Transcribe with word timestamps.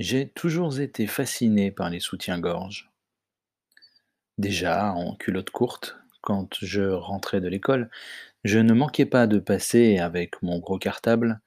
J'ai 0.00 0.30
toujours 0.30 0.80
été 0.80 1.06
fasciné 1.06 1.70
par 1.70 1.90
les 1.90 2.00
soutiens-gorge. 2.00 2.90
Déjà, 4.38 4.92
en 4.94 5.14
culotte 5.14 5.50
courte, 5.50 5.98
quand 6.22 6.56
je 6.62 6.80
rentrais 6.80 7.42
de 7.42 7.48
l'école, 7.48 7.90
je 8.42 8.60
ne 8.60 8.72
manquais 8.72 9.04
pas 9.04 9.26
de 9.26 9.38
passer 9.38 9.98
avec 9.98 10.40
mon 10.40 10.58
gros 10.58 10.78
cartable 10.78 11.42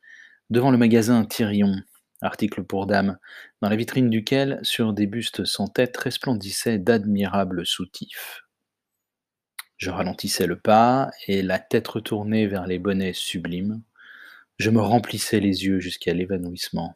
devant 0.51 0.69
le 0.69 0.77
magasin 0.77 1.25
Thirion, 1.25 1.73
article 2.21 2.63
pour 2.63 2.85
dames, 2.85 3.17
dans 3.63 3.69
la 3.69 3.75
vitrine 3.75 4.11
duquel, 4.11 4.59
sur 4.61 4.93
des 4.93 5.07
bustes 5.07 5.45
sans 5.45 5.67
tête, 5.67 5.97
resplendissaient 5.97 6.77
d'admirables 6.77 7.65
soutifs. 7.65 8.43
Je 9.77 9.89
ralentissais 9.89 10.45
le 10.45 10.59
pas 10.59 11.09
et, 11.25 11.41
la 11.41 11.57
tête 11.57 11.87
retournée 11.87 12.45
vers 12.45 12.67
les 12.67 12.77
bonnets 12.77 13.13
sublimes, 13.13 13.81
je 14.59 14.69
me 14.69 14.79
remplissais 14.79 15.39
les 15.39 15.65
yeux 15.65 15.79
jusqu'à 15.79 16.13
l'évanouissement. 16.13 16.95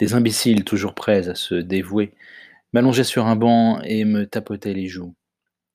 Des 0.00 0.14
imbéciles 0.14 0.64
toujours 0.64 0.94
prêts 0.94 1.28
à 1.28 1.34
se 1.34 1.54
dévouer 1.54 2.14
m'allongeaient 2.72 3.04
sur 3.04 3.26
un 3.26 3.36
banc 3.36 3.82
et 3.82 4.06
me 4.06 4.26
tapotaient 4.26 4.72
les 4.72 4.88
joues. 4.88 5.14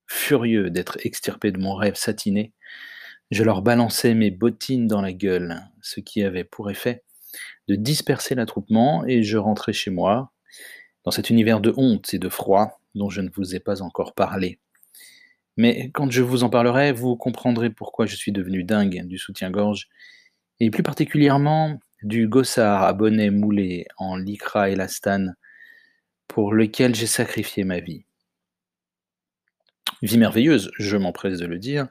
Furieux 0.08 0.72
d'être 0.72 0.98
extirpé 1.04 1.52
de 1.52 1.60
mon 1.60 1.76
rêve 1.76 1.94
satiné, 1.94 2.52
je 3.30 3.44
leur 3.44 3.62
balançais 3.62 4.16
mes 4.16 4.32
bottines 4.32 4.88
dans 4.88 5.02
la 5.02 5.14
gueule, 5.14 5.62
ce 5.82 6.00
qui 6.00 6.24
avait 6.24 6.44
pour 6.44 6.72
effet 6.72 7.04
de 7.68 7.76
disperser 7.76 8.34
l'attroupement, 8.34 9.06
et 9.06 9.22
je 9.22 9.38
rentrais 9.38 9.74
chez 9.74 9.92
moi, 9.92 10.32
dans 11.04 11.12
cet 11.12 11.30
univers 11.30 11.60
de 11.60 11.74
honte 11.78 12.14
et 12.16 12.20
de 12.20 12.30
froid 12.30 12.82
dont 12.96 13.12
je 13.12 13.22
ne 13.22 13.30
vous 13.30 13.56
ai 13.56 13.60
pas 13.60 13.84
encore 13.84 14.16
parlé. 14.16 14.60
Mais 15.56 15.92
quand 15.94 16.10
je 16.10 16.24
vous 16.24 16.44
en 16.44 16.50
parlerai, 16.50 16.94
vous 16.94 17.16
comprendrez 17.16 17.70
pourquoi 17.70 18.08
je 18.08 18.16
suis 18.16 18.32
devenu 18.32 18.64
dingue 18.64 19.06
du 19.06 19.20
soutien-gorge, 19.20 19.88
et 20.60 20.72
plus 20.72 20.84
particulièrement 20.84 21.80
du 22.04 22.28
gossard 22.28 22.84
à 22.84 22.94
bonnet 22.94 23.30
moulé 23.30 23.88
en 23.98 24.16
lycra 24.16 24.70
élastane 24.70 25.36
pour 26.28 26.54
lequel 26.54 26.96
j'ai 26.96 27.08
sacrifié 27.08 27.64
ma 27.64 27.80
vie. 27.80 28.06
Vie 30.02 30.18
merveilleuse, 30.18 30.72
je 30.78 30.98
m'empresse 30.98 31.40
de 31.40 31.46
le 31.46 31.58
dire, 31.58 31.88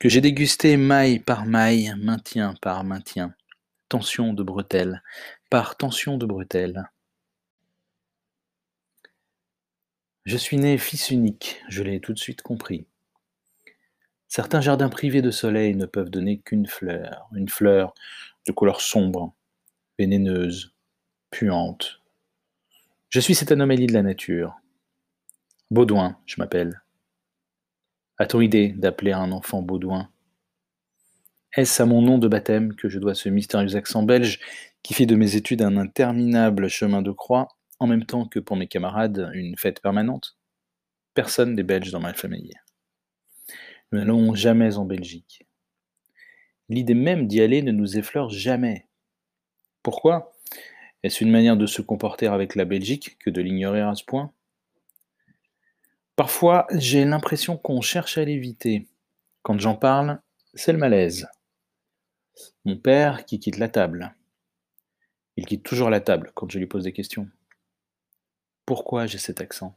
que 0.00 0.08
j'ai 0.08 0.20
dégusté 0.20 0.76
maille 0.76 1.18
par 1.18 1.46
maille, 1.46 1.94
maintien 1.96 2.54
par 2.60 2.84
maintien, 2.84 3.34
tension 3.88 4.32
de 4.32 4.42
bretelle 4.42 5.02
par 5.50 5.76
tension 5.76 6.18
de 6.18 6.26
bretelle. 6.26 6.90
Je 10.24 10.36
suis 10.36 10.56
né 10.56 10.78
fils 10.78 11.10
unique, 11.10 11.62
je 11.68 11.82
l'ai 11.82 12.00
tout 12.00 12.12
de 12.12 12.18
suite 12.18 12.42
compris. 12.42 12.86
Certains 14.26 14.60
jardins 14.60 14.88
privés 14.88 15.22
de 15.22 15.30
soleil 15.30 15.76
ne 15.76 15.86
peuvent 15.86 16.10
donner 16.10 16.40
qu'une 16.40 16.66
fleur, 16.66 17.28
une 17.36 17.48
fleur 17.48 17.94
de 18.46 18.52
couleur 18.52 18.80
sombre, 18.80 19.34
vénéneuse, 19.98 20.74
puante. 21.30 22.02
Je 23.08 23.20
suis 23.20 23.34
cette 23.34 23.52
anomalie 23.52 23.86
de 23.86 23.92
la 23.92 24.02
nature. 24.02 24.56
Baudouin, 25.70 26.18
je 26.26 26.36
m'appelle. 26.38 26.82
A-t-on 28.18 28.40
idée 28.40 28.68
d'appeler 28.68 29.12
un 29.12 29.32
enfant 29.32 29.62
Baudouin? 29.62 30.10
Est-ce 31.56 31.82
à 31.82 31.86
mon 31.86 32.02
nom 32.02 32.18
de 32.18 32.28
baptême 32.28 32.74
que 32.74 32.88
je 32.88 32.98
dois 32.98 33.14
ce 33.14 33.28
mystérieux 33.28 33.76
accent 33.76 34.02
belge 34.02 34.40
qui 34.82 34.94
fait 34.94 35.06
de 35.06 35.16
mes 35.16 35.36
études 35.36 35.62
un 35.62 35.76
interminable 35.76 36.68
chemin 36.68 37.02
de 37.02 37.12
croix, 37.12 37.48
en 37.78 37.86
même 37.86 38.04
temps 38.04 38.26
que 38.26 38.40
pour 38.40 38.56
mes 38.56 38.66
camarades 38.66 39.30
une 39.34 39.56
fête 39.56 39.80
permanente? 39.80 40.36
Personne 41.14 41.54
n'est 41.54 41.62
belge 41.62 41.92
dans 41.92 42.00
ma 42.00 42.12
famille. 42.12 42.54
Nous 43.92 44.00
n'allons 44.00 44.34
jamais 44.34 44.76
en 44.76 44.84
Belgique. 44.84 45.46
L'idée 46.68 46.94
même 46.94 47.26
d'y 47.26 47.40
aller 47.40 47.62
ne 47.62 47.72
nous 47.72 47.98
effleure 47.98 48.30
jamais. 48.30 48.86
Pourquoi? 49.82 50.34
Est-ce 51.02 51.22
une 51.22 51.30
manière 51.30 51.56
de 51.56 51.66
se 51.66 51.82
comporter 51.82 52.26
avec 52.26 52.54
la 52.54 52.64
Belgique 52.64 53.18
que 53.18 53.28
de 53.28 53.42
l'ignorer 53.42 53.82
à 53.82 53.94
ce 53.94 54.04
point? 54.04 54.32
Parfois, 56.16 56.66
j'ai 56.70 57.04
l'impression 57.04 57.58
qu'on 57.58 57.82
cherche 57.82 58.16
à 58.16 58.24
l'éviter. 58.24 58.88
Quand 59.42 59.58
j'en 59.58 59.74
parle, 59.74 60.20
c'est 60.54 60.72
le 60.72 60.78
malaise. 60.78 61.28
Mon 62.64 62.78
père 62.78 63.26
qui 63.26 63.38
quitte 63.38 63.58
la 63.58 63.68
table. 63.68 64.14
Il 65.36 65.44
quitte 65.44 65.64
toujours 65.64 65.90
la 65.90 66.00
table 66.00 66.30
quand 66.34 66.50
je 66.50 66.58
lui 66.58 66.66
pose 66.66 66.84
des 66.84 66.92
questions. 66.92 67.28
Pourquoi 68.64 69.06
j'ai 69.06 69.18
cet 69.18 69.42
accent? 69.42 69.76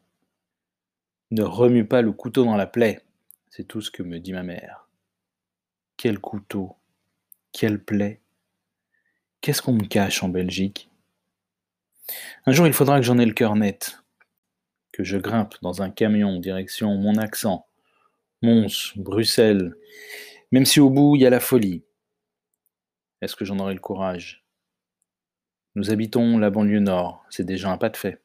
Ne 1.32 1.44
remue 1.44 1.86
pas 1.86 2.02
le 2.02 2.14
couteau 2.14 2.46
dans 2.46 2.56
la 2.56 2.68
plaie, 2.68 3.02
c'est 3.50 3.68
tout 3.68 3.82
ce 3.82 3.92
que 3.92 4.04
me 4.04 4.20
dit 4.20 4.32
ma 4.32 4.44
mère. 4.44 4.88
Quel 5.98 6.20
couteau? 6.20 6.77
Quelle 7.58 7.84
plaie 7.84 8.22
Qu'est-ce 9.42 9.64
qu'on 9.64 9.74
me 9.74 9.86
cache 9.86 10.22
en 10.22 10.30
Belgique? 10.30 10.92
Un 12.46 12.52
jour, 12.52 12.68
il 12.68 12.74
faudra 12.74 13.00
que 13.00 13.06
j'en 13.06 13.18
ai 13.18 13.26
le 13.26 13.34
cœur 13.34 13.56
net, 13.56 14.04
que 14.92 15.04
je 15.04 15.18
grimpe 15.18 15.56
dans 15.64 15.82
un 15.82 15.90
camion 15.90 16.40
direction 16.40 16.96
mon 16.98 17.18
accent, 17.18 17.66
Mons, 18.44 18.94
Bruxelles, 18.96 19.74
même 20.52 20.66
si 20.66 20.80
au 20.80 20.92
bout 20.92 21.16
il 21.16 21.24
y 21.24 21.26
a 21.26 21.32
la 21.32 21.40
folie. 21.40 21.84
Est-ce 23.22 23.36
que 23.36 23.44
j'en 23.44 23.58
aurai 23.58 23.74
le 23.74 23.80
courage? 23.80 24.46
Nous 25.74 25.90
habitons 25.90 26.38
la 26.38 26.52
banlieue 26.52 26.80
nord, 26.80 27.26
c'est 27.32 27.44
déjà 27.44 27.72
un 27.72 27.78
pas 27.78 27.90
de 27.90 27.98
fait. 27.98 28.22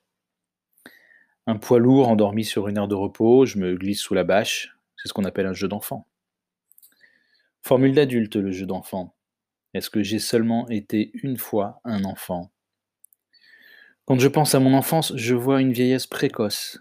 Un 1.47 1.57
poids 1.57 1.79
lourd 1.79 2.09
endormi 2.09 2.45
sur 2.45 2.69
une 2.69 2.77
heure 2.77 2.89
de 2.89 2.95
repos, 2.95 3.47
je 3.47 3.57
me 3.57 3.77
glisse 3.77 4.01
sous 4.01 4.13
la 4.13 4.25
bâche, 4.25 4.77
c'est 4.97 5.09
ce 5.09 5.15
qu'on 5.15 5.25
appelle 5.25 5.47
un 5.47 5.55
jeu 5.55 5.69
d'enfant. 5.69 6.07
Formule 7.63 7.95
d'adulte, 7.95 8.37
le 8.37 8.53
jeu 8.53 8.67
d'enfant. 8.67 9.15
Est-ce 9.75 9.91
que 9.91 10.03
j'ai 10.03 10.19
seulement 10.19 10.69
été 10.69 11.11
une 11.23 11.37
fois 11.37 11.81
un 11.85 12.05
enfant? 12.05 12.53
Quand 14.05 14.19
je 14.19 14.29
pense 14.29 14.55
à 14.55 14.61
mon 14.61 14.75
enfance, 14.75 15.13
je 15.17 15.35
vois 15.35 15.61
une 15.61 15.73
vieillesse 15.73 16.07
précoce. 16.07 16.81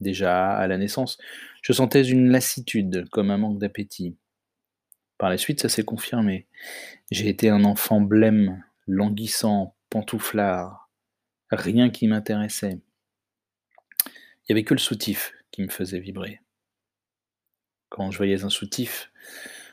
Déjà, 0.00 0.56
à 0.56 0.66
la 0.66 0.78
naissance, 0.78 1.18
je 1.62 1.72
sentais 1.72 2.02
une 2.02 2.30
lassitude, 2.30 3.08
comme 3.10 3.30
un 3.30 3.38
manque 3.38 3.58
d'appétit. 3.58 4.16
Par 5.18 5.30
la 5.30 5.38
suite, 5.38 5.60
ça 5.60 5.68
s'est 5.68 5.84
confirmé. 5.84 6.48
J'ai 7.10 7.28
été 7.28 7.48
un 7.48 7.64
enfant 7.64 8.00
blême, 8.00 8.64
languissant, 8.86 9.76
pantouflard. 9.90 10.90
Rien 11.50 11.90
qui 11.90 12.08
m'intéressait. 12.08 12.80
Il 14.06 14.50
n'y 14.50 14.54
avait 14.54 14.64
que 14.64 14.74
le 14.74 14.80
soutif 14.80 15.32
qui 15.52 15.62
me 15.62 15.68
faisait 15.68 16.00
vibrer. 16.00 16.40
Quand 17.88 18.10
je 18.10 18.16
voyais 18.16 18.42
un 18.44 18.50
soutif, 18.50 19.12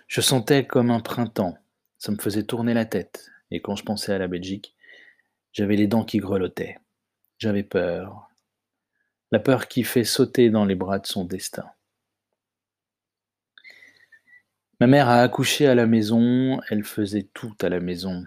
je 0.07 0.21
sentais 0.21 0.67
comme 0.67 0.91
un 0.91 0.99
printemps, 0.99 1.57
ça 2.01 2.11
me 2.11 2.17
faisait 2.17 2.41
tourner 2.41 2.73
la 2.73 2.85
tête, 2.85 3.31
et 3.51 3.61
quand 3.61 3.75
je 3.75 3.83
pensais 3.83 4.11
à 4.11 4.17
la 4.17 4.27
Belgique, 4.27 4.73
j'avais 5.53 5.75
les 5.75 5.85
dents 5.85 6.03
qui 6.03 6.17
grelottaient. 6.17 6.79
J'avais 7.37 7.61
peur. 7.61 8.27
La 9.31 9.37
peur 9.37 9.67
qui 9.67 9.83
fait 9.83 10.03
sauter 10.03 10.49
dans 10.49 10.65
les 10.65 10.73
bras 10.73 10.97
de 10.97 11.05
son 11.05 11.25
destin. 11.25 11.69
Ma 14.79 14.87
mère 14.87 15.09
a 15.09 15.21
accouché 15.21 15.67
à 15.67 15.75
la 15.75 15.85
maison, 15.85 16.59
elle 16.71 16.83
faisait 16.83 17.29
tout 17.35 17.53
à 17.61 17.69
la 17.69 17.79
maison. 17.79 18.25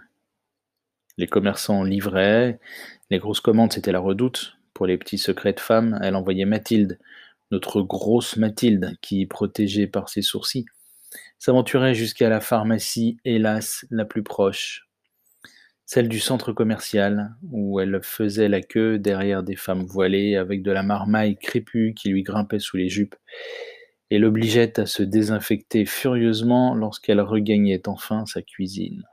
Les 1.17 1.27
commerçants 1.27 1.83
livraient, 1.83 2.61
les 3.09 3.19
grosses 3.19 3.41
commandes 3.41 3.73
c'était 3.73 3.91
la 3.91 3.99
redoute. 3.99 4.55
Pour 4.73 4.85
les 4.85 4.97
petits 4.97 5.17
secrets 5.17 5.51
de 5.51 5.59
femme, 5.59 5.99
elle 6.01 6.15
envoyait 6.15 6.45
Mathilde, 6.45 6.97
notre 7.51 7.81
grosse 7.81 8.37
Mathilde, 8.37 8.97
qui, 9.01 9.25
protégée 9.25 9.87
par 9.87 10.07
ses 10.07 10.21
sourcils, 10.21 10.65
s'aventurait 11.37 11.93
jusqu'à 11.93 12.29
la 12.29 12.41
pharmacie, 12.41 13.17
hélas, 13.25 13.85
la 13.89 14.05
plus 14.05 14.23
proche, 14.23 14.87
celle 15.85 16.09
du 16.09 16.19
centre 16.19 16.51
commercial, 16.51 17.35
où 17.51 17.79
elle 17.79 17.99
faisait 18.01 18.49
la 18.49 18.61
queue 18.61 18.97
derrière 18.97 19.43
des 19.43 19.55
femmes 19.55 19.85
voilées 19.85 20.35
avec 20.35 20.63
de 20.63 20.71
la 20.71 20.81
marmaille 20.81 21.37
crépue 21.37 21.93
qui 21.95 22.09
lui 22.09 22.23
grimpait 22.23 22.59
sous 22.59 22.77
les 22.77 22.89
jupes. 22.89 23.15
Et 24.09 24.19
l'obligeait 24.19 24.79
à 24.79 24.85
se 24.85 25.03
désinfecter 25.03 25.85
furieusement 25.85 26.73
lorsqu'elle 26.73 27.21
regagnait 27.21 27.87
enfin 27.87 28.25
sa 28.25 28.41
cuisine. 28.41 29.03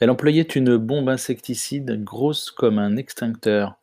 Elle 0.00 0.10
employait 0.10 0.42
une 0.42 0.76
bombe 0.76 1.08
insecticide 1.08 2.02
grosse 2.02 2.50
comme 2.50 2.78
un 2.78 2.96
extincteur, 2.96 3.80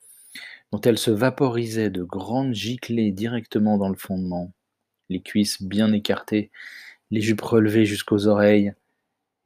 dont 0.71 0.81
elle 0.81 0.97
se 0.97 1.11
vaporisait 1.11 1.89
de 1.89 2.03
grandes 2.03 2.53
giclées 2.53 3.11
directement 3.11 3.77
dans 3.77 3.89
le 3.89 3.95
fondement 3.95 4.51
les 5.09 5.21
cuisses 5.21 5.61
bien 5.61 5.91
écartées, 5.93 6.51
les 7.11 7.21
jupes 7.21 7.41
relevées 7.41 7.85
jusqu'aux 7.85 8.27
oreilles, 8.27 8.73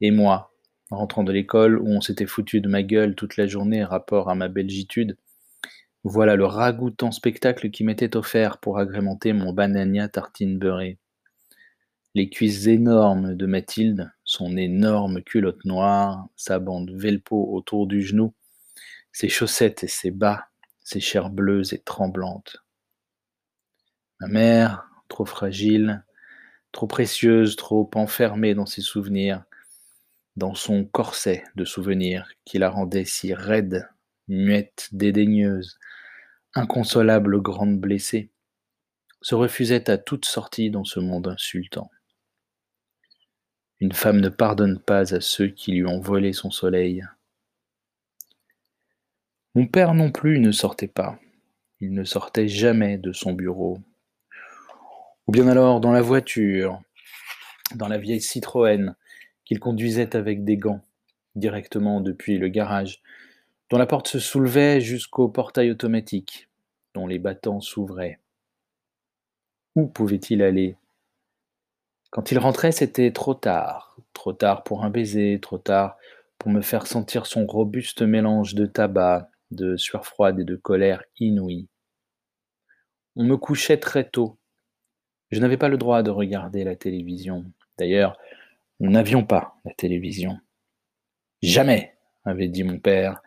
et 0.00 0.10
moi, 0.10 0.52
rentrant 0.90 1.24
de 1.24 1.32
l'école 1.32 1.78
où 1.78 1.88
on 1.88 2.00
s'était 2.00 2.26
foutu 2.26 2.60
de 2.60 2.68
ma 2.68 2.82
gueule 2.82 3.14
toute 3.14 3.36
la 3.36 3.46
journée 3.46 3.84
rapport 3.84 4.28
à 4.28 4.34
ma 4.34 4.48
belgitude, 4.48 5.16
voilà 6.04 6.34
le 6.34 6.44
ragoûtant 6.44 7.12
spectacle 7.12 7.70
qui 7.70 7.84
m'était 7.84 8.16
offert 8.16 8.58
pour 8.58 8.78
agrémenter 8.78 9.32
mon 9.32 9.52
banania 9.52 10.08
tartine 10.08 10.58
beurrée. 10.58 10.98
Les 12.14 12.28
cuisses 12.28 12.66
énormes 12.66 13.36
de 13.36 13.46
Mathilde, 13.46 14.12
son 14.24 14.56
énorme 14.56 15.22
culotte 15.22 15.64
noire, 15.64 16.28
sa 16.36 16.58
bande 16.58 16.90
velpo 16.90 17.54
autour 17.54 17.86
du 17.86 18.02
genou, 18.02 18.34
ses 19.12 19.28
chaussettes 19.28 19.84
et 19.84 19.88
ses 19.88 20.10
bas, 20.10 20.48
ses 20.82 21.00
chairs 21.00 21.30
bleues 21.30 21.72
et 21.72 21.78
tremblantes. 21.78 22.58
Ma 24.20 24.26
mère, 24.26 24.91
trop 25.12 25.26
fragile, 25.26 26.02
trop 26.72 26.86
précieuse, 26.86 27.56
trop 27.56 27.88
enfermée 27.94 28.54
dans 28.54 28.64
ses 28.64 28.80
souvenirs, 28.80 29.44
dans 30.36 30.54
son 30.54 30.86
corset 30.86 31.44
de 31.54 31.66
souvenirs 31.66 32.30
qui 32.46 32.56
la 32.56 32.70
rendait 32.70 33.04
si 33.04 33.34
raide, 33.34 33.86
muette, 34.26 34.88
dédaigneuse, 34.92 35.78
inconsolable 36.54 37.42
grande 37.42 37.78
blessée, 37.78 38.30
se 39.20 39.34
refusait 39.34 39.90
à 39.90 39.98
toute 39.98 40.24
sortie 40.24 40.70
dans 40.70 40.84
ce 40.84 40.98
monde 40.98 41.28
insultant. 41.28 41.90
Une 43.80 43.92
femme 43.92 44.20
ne 44.20 44.30
pardonne 44.30 44.80
pas 44.80 45.14
à 45.14 45.20
ceux 45.20 45.48
qui 45.48 45.72
lui 45.72 45.84
ont 45.84 46.00
volé 46.00 46.32
son 46.32 46.50
soleil. 46.50 47.04
Mon 49.54 49.66
père 49.66 49.92
non 49.92 50.10
plus 50.10 50.38
ne 50.38 50.52
sortait 50.52 50.88
pas. 50.88 51.18
Il 51.80 51.92
ne 51.92 52.04
sortait 52.04 52.48
jamais 52.48 52.96
de 52.96 53.12
son 53.12 53.34
bureau. 53.34 53.78
Ou 55.26 55.32
bien 55.32 55.46
alors 55.48 55.80
dans 55.80 55.92
la 55.92 56.02
voiture, 56.02 56.80
dans 57.74 57.88
la 57.88 57.98
vieille 57.98 58.20
Citroën 58.20 58.94
qu'il 59.44 59.60
conduisait 59.60 60.16
avec 60.16 60.44
des 60.44 60.56
gants, 60.56 60.82
directement 61.34 62.00
depuis 62.00 62.38
le 62.38 62.48
garage, 62.48 63.02
dont 63.70 63.78
la 63.78 63.86
porte 63.86 64.08
se 64.08 64.18
soulevait 64.18 64.80
jusqu'au 64.80 65.28
portail 65.28 65.70
automatique, 65.70 66.48
dont 66.94 67.06
les 67.06 67.18
battants 67.18 67.60
s'ouvraient. 67.60 68.20
Où 69.74 69.86
pouvait-il 69.86 70.42
aller? 70.42 70.76
Quand 72.10 72.30
il 72.30 72.38
rentrait, 72.38 72.72
c'était 72.72 73.10
trop 73.10 73.32
tard, 73.32 73.96
trop 74.12 74.34
tard 74.34 74.64
pour 74.64 74.84
un 74.84 74.90
baiser, 74.90 75.38
trop 75.40 75.56
tard 75.56 75.96
pour 76.38 76.50
me 76.50 76.60
faire 76.60 76.86
sentir 76.86 77.24
son 77.24 77.46
robuste 77.46 78.02
mélange 78.02 78.54
de 78.54 78.66
tabac, 78.66 79.30
de 79.50 79.76
sueur 79.76 80.04
froide 80.04 80.40
et 80.40 80.44
de 80.44 80.56
colère 80.56 81.04
inouïe. 81.18 81.68
On 83.16 83.24
me 83.24 83.36
couchait 83.36 83.78
très 83.78 84.08
tôt. 84.08 84.38
Je 85.32 85.40
n'avais 85.40 85.56
pas 85.56 85.68
le 85.68 85.78
droit 85.78 86.02
de 86.02 86.10
regarder 86.10 86.62
la 86.62 86.76
télévision. 86.76 87.46
D'ailleurs, 87.78 88.18
nous 88.80 88.90
n'avions 88.90 89.24
pas 89.24 89.56
la 89.64 89.72
télévision. 89.72 90.38
Jamais, 91.42 91.94
avait 92.24 92.48
dit 92.48 92.64
mon 92.64 92.78
père, 92.78 93.22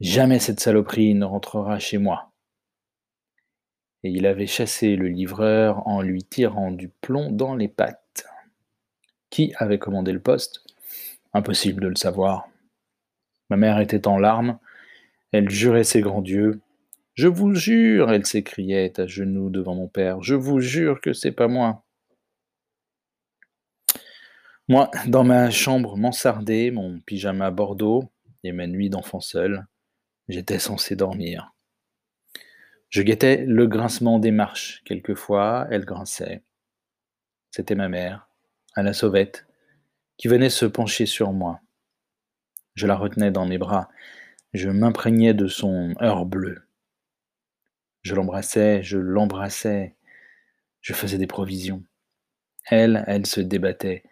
jamais 0.00 0.38
cette 0.38 0.60
saloperie 0.60 1.14
ne 1.14 1.26
rentrera 1.26 1.78
chez 1.78 1.98
moi. 1.98 2.32
Et 4.02 4.10
il 4.10 4.26
avait 4.26 4.46
chassé 4.46 4.96
le 4.96 5.08
livreur 5.08 5.86
en 5.86 6.00
lui 6.00 6.24
tirant 6.24 6.70
du 6.70 6.88
plomb 6.88 7.30
dans 7.30 7.54
les 7.54 7.68
pattes. 7.68 8.26
Qui 9.28 9.52
avait 9.58 9.78
commandé 9.78 10.12
le 10.12 10.20
poste? 10.20 10.64
Impossible 11.34 11.82
de 11.82 11.88
le 11.88 11.96
savoir. 11.96 12.48
Ma 13.50 13.56
mère 13.58 13.80
était 13.80 14.08
en 14.08 14.16
larmes, 14.16 14.58
elle 15.30 15.50
jurait 15.50 15.84
ses 15.84 16.00
grands 16.00 16.22
dieux. 16.22 16.60
Je 17.14 17.28
vous 17.28 17.54
jure, 17.54 18.10
elle 18.10 18.26
s'écriait 18.26 18.98
à 18.98 19.06
genoux 19.06 19.48
devant 19.48 19.74
mon 19.74 19.88
père, 19.88 20.22
je 20.22 20.34
vous 20.34 20.60
jure 20.60 21.00
que 21.00 21.12
c'est 21.12 21.32
pas 21.32 21.48
moi. 21.48 21.84
Moi, 24.66 24.90
dans 25.06 25.24
ma 25.24 25.50
chambre 25.50 25.96
mansardée, 25.96 26.70
mon 26.70 26.98
pyjama 27.00 27.50
bordeaux 27.50 28.10
et 28.42 28.52
ma 28.52 28.66
nuit 28.66 28.90
d'enfant 28.90 29.20
seul, 29.20 29.66
j'étais 30.28 30.58
censé 30.58 30.96
dormir. 30.96 31.54
Je 32.88 33.02
guettais 33.02 33.44
le 33.46 33.66
grincement 33.66 34.18
des 34.18 34.30
marches. 34.30 34.82
Quelquefois, 34.84 35.66
elle 35.70 35.84
grinçait. 35.84 36.42
C'était 37.50 37.74
ma 37.74 37.88
mère, 37.88 38.28
à 38.74 38.82
la 38.82 38.92
sauvette, 38.92 39.46
qui 40.16 40.28
venait 40.28 40.50
se 40.50 40.64
pencher 40.64 41.04
sur 41.04 41.32
moi. 41.32 41.60
Je 42.74 42.86
la 42.86 42.96
retenais 42.96 43.30
dans 43.30 43.46
mes 43.46 43.58
bras. 43.58 43.88
Je 44.52 44.70
m'imprégnais 44.70 45.34
de 45.34 45.46
son 45.46 45.94
heure 46.00 46.24
bleu. 46.24 46.63
Je 48.04 48.14
l'embrassais, 48.14 48.82
je 48.82 48.98
l'embrassais. 48.98 49.96
Je 50.82 50.92
faisais 50.92 51.16
des 51.16 51.26
provisions. 51.26 51.82
Elle, 52.66 53.02
elle 53.06 53.24
se 53.24 53.40
débattait. 53.40 54.02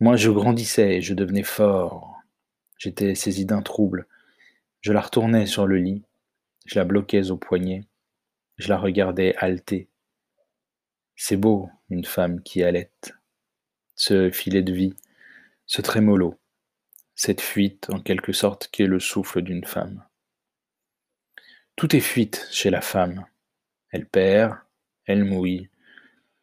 Moi, 0.00 0.16
je 0.16 0.30
grandissais 0.30 1.00
je 1.00 1.14
devenais 1.14 1.44
fort. 1.44 2.16
J'étais 2.78 3.14
saisi 3.14 3.46
d'un 3.46 3.62
trouble. 3.62 4.08
Je 4.80 4.92
la 4.92 5.00
retournais 5.00 5.46
sur 5.46 5.68
le 5.68 5.76
lit. 5.76 6.02
Je 6.66 6.80
la 6.80 6.84
bloquais 6.84 7.30
au 7.30 7.36
poignet. 7.36 7.84
Je 8.56 8.68
la 8.68 8.76
regardais 8.76 9.36
halter. 9.36 9.88
C'est 11.14 11.36
beau, 11.36 11.70
une 11.90 12.04
femme 12.04 12.42
qui 12.42 12.64
halète. 12.64 13.14
Ce 13.94 14.30
filet 14.30 14.62
de 14.62 14.72
vie, 14.72 14.94
ce 15.66 15.80
trémolo, 15.80 16.40
cette 17.14 17.40
fuite 17.40 17.88
en 17.90 18.00
quelque 18.00 18.32
sorte 18.32 18.68
qui 18.72 18.82
est 18.82 18.86
le 18.86 18.98
souffle 18.98 19.42
d'une 19.42 19.64
femme. 19.64 20.04
Tout 21.76 21.96
est 21.96 22.00
fuite 22.00 22.48
chez 22.50 22.70
la 22.70 22.80
femme. 22.80 23.26
Elle 23.90 24.06
perd, 24.06 24.56
elle 25.06 25.24
mouille. 25.24 25.68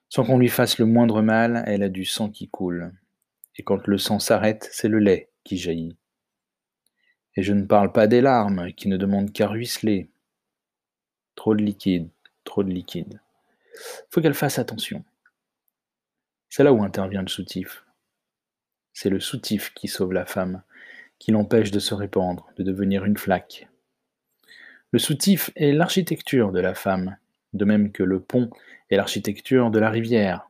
Sans 0.10 0.24
qu'on 0.24 0.40
lui 0.40 0.50
fasse 0.50 0.80
le 0.80 0.86
moindre 0.86 1.22
mal, 1.22 1.64
elle 1.68 1.84
a 1.84 1.90
du 1.90 2.06
sang 2.06 2.30
qui 2.30 2.50
coule 2.50 2.94
et 3.60 3.64
quand 3.64 3.88
le 3.88 3.98
sang 3.98 4.20
s'arrête, 4.20 4.70
c'est 4.72 4.88
le 4.88 5.00
lait 5.00 5.30
qui 5.44 5.58
jaillit. 5.58 5.98
Et 7.36 7.44
je 7.44 7.54
ne 7.54 7.66
parle 7.66 7.92
pas 7.92 8.08
des 8.08 8.22
larmes 8.22 8.72
qui 8.72 8.88
ne 8.88 8.96
demandent 8.96 9.34
qu'à 9.34 9.48
ruisseler. 9.48 10.10
Trop 11.36 11.54
de 11.54 11.62
liquide, 11.62 12.10
trop 12.46 12.64
de 12.64 12.70
liquide. 12.70 13.20
Faut 14.10 14.22
qu'elle 14.22 14.34
fasse 14.34 14.60
attention. 14.60 15.04
C'est 16.50 16.64
là 16.64 16.74
où 16.74 16.82
intervient 16.84 17.22
le 17.22 17.28
soutif. 17.28 17.86
C'est 18.94 19.10
le 19.10 19.20
soutif 19.20 19.74
qui 19.74 19.90
sauve 19.90 20.14
la 20.14 20.26
femme, 20.26 20.64
qui 21.20 21.32
l'empêche 21.32 21.72
de 21.72 21.80
se 21.80 21.94
répandre, 21.94 22.50
de 22.58 22.64
devenir 22.64 23.04
une 23.04 23.18
flaque. 23.18 23.69
Le 24.92 25.00
soutif 25.00 25.52
est 25.56 25.72
l'architecture 25.72 26.52
de 26.52 26.60
la 26.60 26.74
femme, 26.74 27.18
de 27.54 27.66
même 27.66 27.92
que 27.92 28.04
le 28.04 28.20
pont 28.20 28.50
est 28.90 28.98
l'architecture 28.98 29.72
de 29.72 29.80
la 29.80 29.90
rivière. 29.90 30.50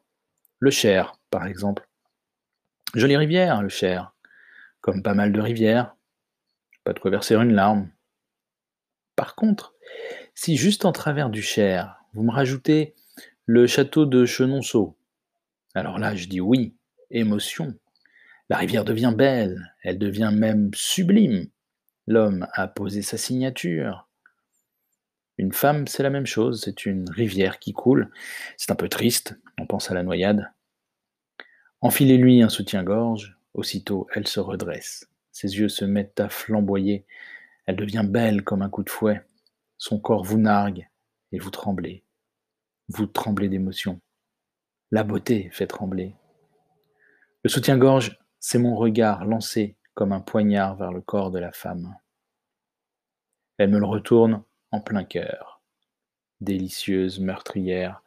Le 0.59 0.71
Cher, 0.71 1.19
par 1.30 1.45
exemple, 1.45 1.88
Jolie 2.95 3.18
rivière, 3.18 3.62
le 3.62 3.69
Cher. 3.69 4.13
Comme 4.81 5.03
pas 5.03 5.13
mal 5.13 5.31
de 5.31 5.41
rivières. 5.41 5.95
Pas 6.83 6.94
de 6.94 7.00
quoi 7.00 7.12
verser 7.12 7.36
une 7.36 7.53
larme. 7.53 7.89
Par 9.15 9.36
contre, 9.36 9.75
si 10.33 10.56
juste 10.56 10.85
en 10.85 10.92
travers 10.92 11.30
du 11.30 11.42
Cher, 11.42 12.01
vous 12.13 12.24
me 12.24 12.31
rajoutez 12.31 12.95
le 13.45 13.68
château 13.68 14.06
de 14.06 14.25
Chenonceau, 14.25 14.95
alors 15.75 16.00
là, 16.00 16.15
je 16.15 16.27
dis 16.27 16.42
oui, 16.42 16.75
émotion. 17.12 17.75
La 18.50 18.57
rivière 18.57 18.85
devient 18.85 19.13
belle, 19.15 19.74
elle 19.83 20.00
devient 20.00 20.31
même 20.33 20.71
sublime. 20.74 21.47
L'homme 22.07 22.47
a 22.53 22.68
posé 22.68 23.03
sa 23.03 23.18
signature. 23.18 24.08
Une 25.39 25.53
femme, 25.53 25.88
c'est 25.88 26.03
la 26.03 26.09
même 26.09 26.25
chose, 26.25 26.63
c'est 26.65 26.86
une 26.86 27.09
rivière 27.09 27.59
qui 27.59 27.71
coule. 27.71 28.12
C'est 28.57 28.71
un 28.71 28.75
peu 28.75 28.89
triste, 28.89 29.39
on 29.57 29.65
pense 29.65 29.89
à 29.89 29.94
la 29.94 30.03
noyade. 30.03 30.51
Enfilez-lui 31.80 32.41
un 32.41 32.50
soutien-gorge, 32.50 33.38
aussitôt 33.53 34.06
elle 34.13 34.27
se 34.27 34.41
redresse. 34.41 35.09
Ses 35.31 35.57
yeux 35.57 35.69
se 35.69 35.86
mettent 35.86 36.19
à 36.19 36.27
flamboyer. 36.27 37.06
Elle 37.68 37.77
devient 37.77 38.03
belle 38.06 38.44
comme 38.44 38.61
un 38.61 38.69
coup 38.69 38.83
de 38.83 38.90
fouet. 38.90 39.25
Son 39.78 39.97
corps 39.97 40.25
vous 40.25 40.37
nargue 40.37 40.90
et 41.31 41.40
vous 41.40 41.52
tremblez. 41.52 42.04
Vous 42.90 43.06
tremblez 43.06 43.47
d'émotion. 43.47 44.02
La 44.92 45.06
beauté 45.06 45.49
fait 45.54 45.68
trembler. 45.68 46.18
Le 47.45 47.49
soutien-gorge, 47.49 48.19
c'est 48.42 48.59
mon 48.59 48.75
regard 48.75 49.23
lancé 49.23 49.78
comme 49.94 50.11
un 50.11 50.19
poignard 50.19 50.75
vers 50.75 50.92
le 50.92 50.99
corps 50.99 51.31
de 51.31 51.40
la 51.40 51.54
femme. 51.54 51.95
Elle 53.57 53.69
me 53.69 53.80
le 53.80 53.85
retourne 53.85 54.44
en 54.71 54.80
plein 54.81 55.04
cœur. 55.04 55.61
Délicieuse 56.42 57.19
meurtrière, 57.19 58.02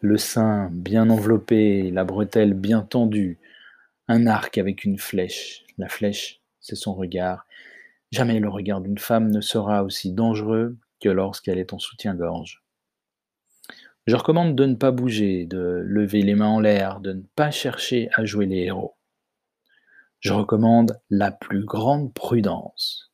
le 0.00 0.18
sein 0.18 0.68
bien 0.72 1.08
enveloppé, 1.10 1.90
la 1.90 2.04
bretelle 2.04 2.54
bien 2.54 2.82
tendue, 2.82 3.38
un 4.08 4.26
arc 4.26 4.58
avec 4.58 4.84
une 4.84 4.98
flèche. 4.98 5.64
La 5.78 5.88
flèche, 5.88 6.40
c'est 6.60 6.76
son 6.76 6.94
regard. 6.94 7.46
Jamais 8.12 8.40
le 8.40 8.48
regard 8.48 8.80
d'une 8.80 8.98
femme 8.98 9.30
ne 9.30 9.40
sera 9.40 9.82
aussi 9.82 10.12
dangereux 10.12 10.76
que 11.00 11.08
lorsqu'elle 11.08 11.58
est 11.58 11.72
en 11.72 11.78
soutien-gorge. 11.78 12.62
Je 14.06 14.14
recommande 14.14 14.54
de 14.54 14.66
ne 14.66 14.76
pas 14.76 14.92
bouger, 14.92 15.46
de 15.46 15.82
lever 15.84 16.22
les 16.22 16.36
mains 16.36 16.48
en 16.48 16.60
l'air, 16.60 17.00
de 17.00 17.12
ne 17.12 17.22
pas 17.34 17.50
chercher 17.50 18.08
à 18.14 18.24
jouer 18.24 18.46
les 18.46 18.58
héros. 18.58 18.96
Je 20.20 20.32
recommande 20.32 21.00
la 21.10 21.32
plus 21.32 21.64
grande 21.64 22.14
prudence. 22.14 23.05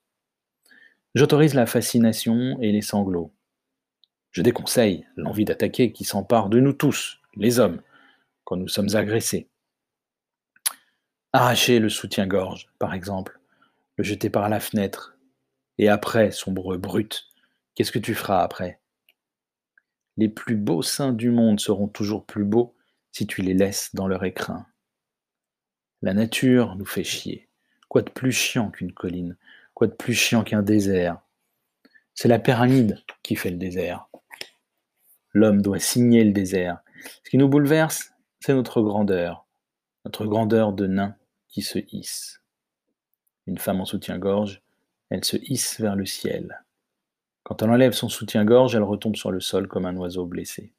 J'autorise 1.15 1.53
la 1.53 1.67
fascination 1.67 2.59
et 2.63 2.73
les 2.73 2.81
sanglots. 2.81 3.33
Je 4.31 4.41
déconseille 4.41 5.07
l'envie 5.17 5.45
d'attaquer 5.45 5.93
qui 5.93 6.05
s'empare 6.05 6.49
de 6.49 6.59
nous 6.59 6.73
tous, 6.73 7.21
les 7.37 7.59
hommes, 7.59 7.83
quand 8.45 8.57
nous 8.57 8.69
sommes 8.69 8.95
agressés. 8.97 9.47
Arracher 11.35 11.81
le 11.81 11.91
soutien-gorge, 11.91 12.71
par 12.79 12.95
exemple, 12.95 13.39
le 13.97 14.05
jeter 14.05 14.31
par 14.31 14.49
la 14.49 14.59
fenêtre, 14.59 15.15
et 15.77 15.91
après, 15.91 16.31
sombre 16.31 16.79
brute, 16.79 17.27
qu'est-ce 17.75 17.93
que 17.93 17.99
tu 17.99 18.15
feras 18.15 18.43
après? 18.43 18.81
Les 20.17 20.31
plus 20.31 20.57
beaux 20.57 20.83
seins 20.83 21.13
du 21.13 21.31
monde 21.31 21.61
seront 21.61 21.89
toujours 21.89 22.25
plus 22.25 22.45
beaux 22.45 22.75
si 23.11 23.27
tu 23.27 23.43
les 23.43 23.55
laisses 23.55 23.95
dans 23.95 24.07
leur 24.07 24.25
écrin. 24.25 24.67
La 26.01 26.15
nature 26.15 26.75
nous 26.77 26.87
fait 26.87 27.05
chier. 27.05 27.49
Quoi 27.89 28.01
de 28.01 28.11
plus 28.11 28.33
chiant 28.33 28.71
qu'une 28.71 28.93
colline? 28.93 29.37
De 29.87 29.93
plus 29.93 30.15
chiant 30.15 30.45
qu'un 30.45 30.63
désert? 30.63 31.21
C'est 32.15 32.29
la 32.29 32.39
pyramide 32.39 33.03
qui 33.25 33.35
fait 33.35 33.51
le 33.51 33.57
désert. 33.57 34.09
L'homme 35.33 35.61
doit 35.61 35.81
signer 35.81 36.23
le 36.23 36.33
désert. 36.33 36.79
Ce 37.25 37.31
qui 37.31 37.37
nous 37.37 37.49
bouleverse, 37.49 38.13
c'est 38.39 38.55
notre 38.55 38.81
grandeur, 38.81 39.47
notre 40.05 40.27
grandeur 40.27 40.73
de 40.73 40.87
nain 40.87 41.17
qui 41.49 41.63
se 41.63 41.81
hisse. 41.91 42.43
Une 43.47 43.59
femme 43.59 43.81
en 43.81 43.85
soutien-gorge, 43.85 44.63
elle 45.11 45.25
se 45.25 45.37
hisse 45.37 45.81
vers 45.81 45.97
le 45.97 46.07
ciel. 46.07 46.63
Quand 47.43 47.61
elle 47.63 47.71
enlève 47.71 47.93
son 47.93 48.09
soutien-gorge, 48.09 48.77
elle 48.77 48.85
retombe 48.85 49.17
sur 49.17 49.33
le 49.33 49.41
sol 49.41 49.67
comme 49.67 49.87
un 49.87 49.97
oiseau 49.97 50.27
blessé. 50.27 50.75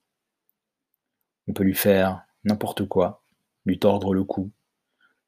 On 1.47 1.53
peut 1.53 1.63
lui 1.63 1.75
faire 1.75 2.23
n'importe 2.45 2.87
quoi, 2.87 3.21
lui 3.65 3.79
tordre 3.79 4.13
le 4.13 4.23
cou, 4.23 4.51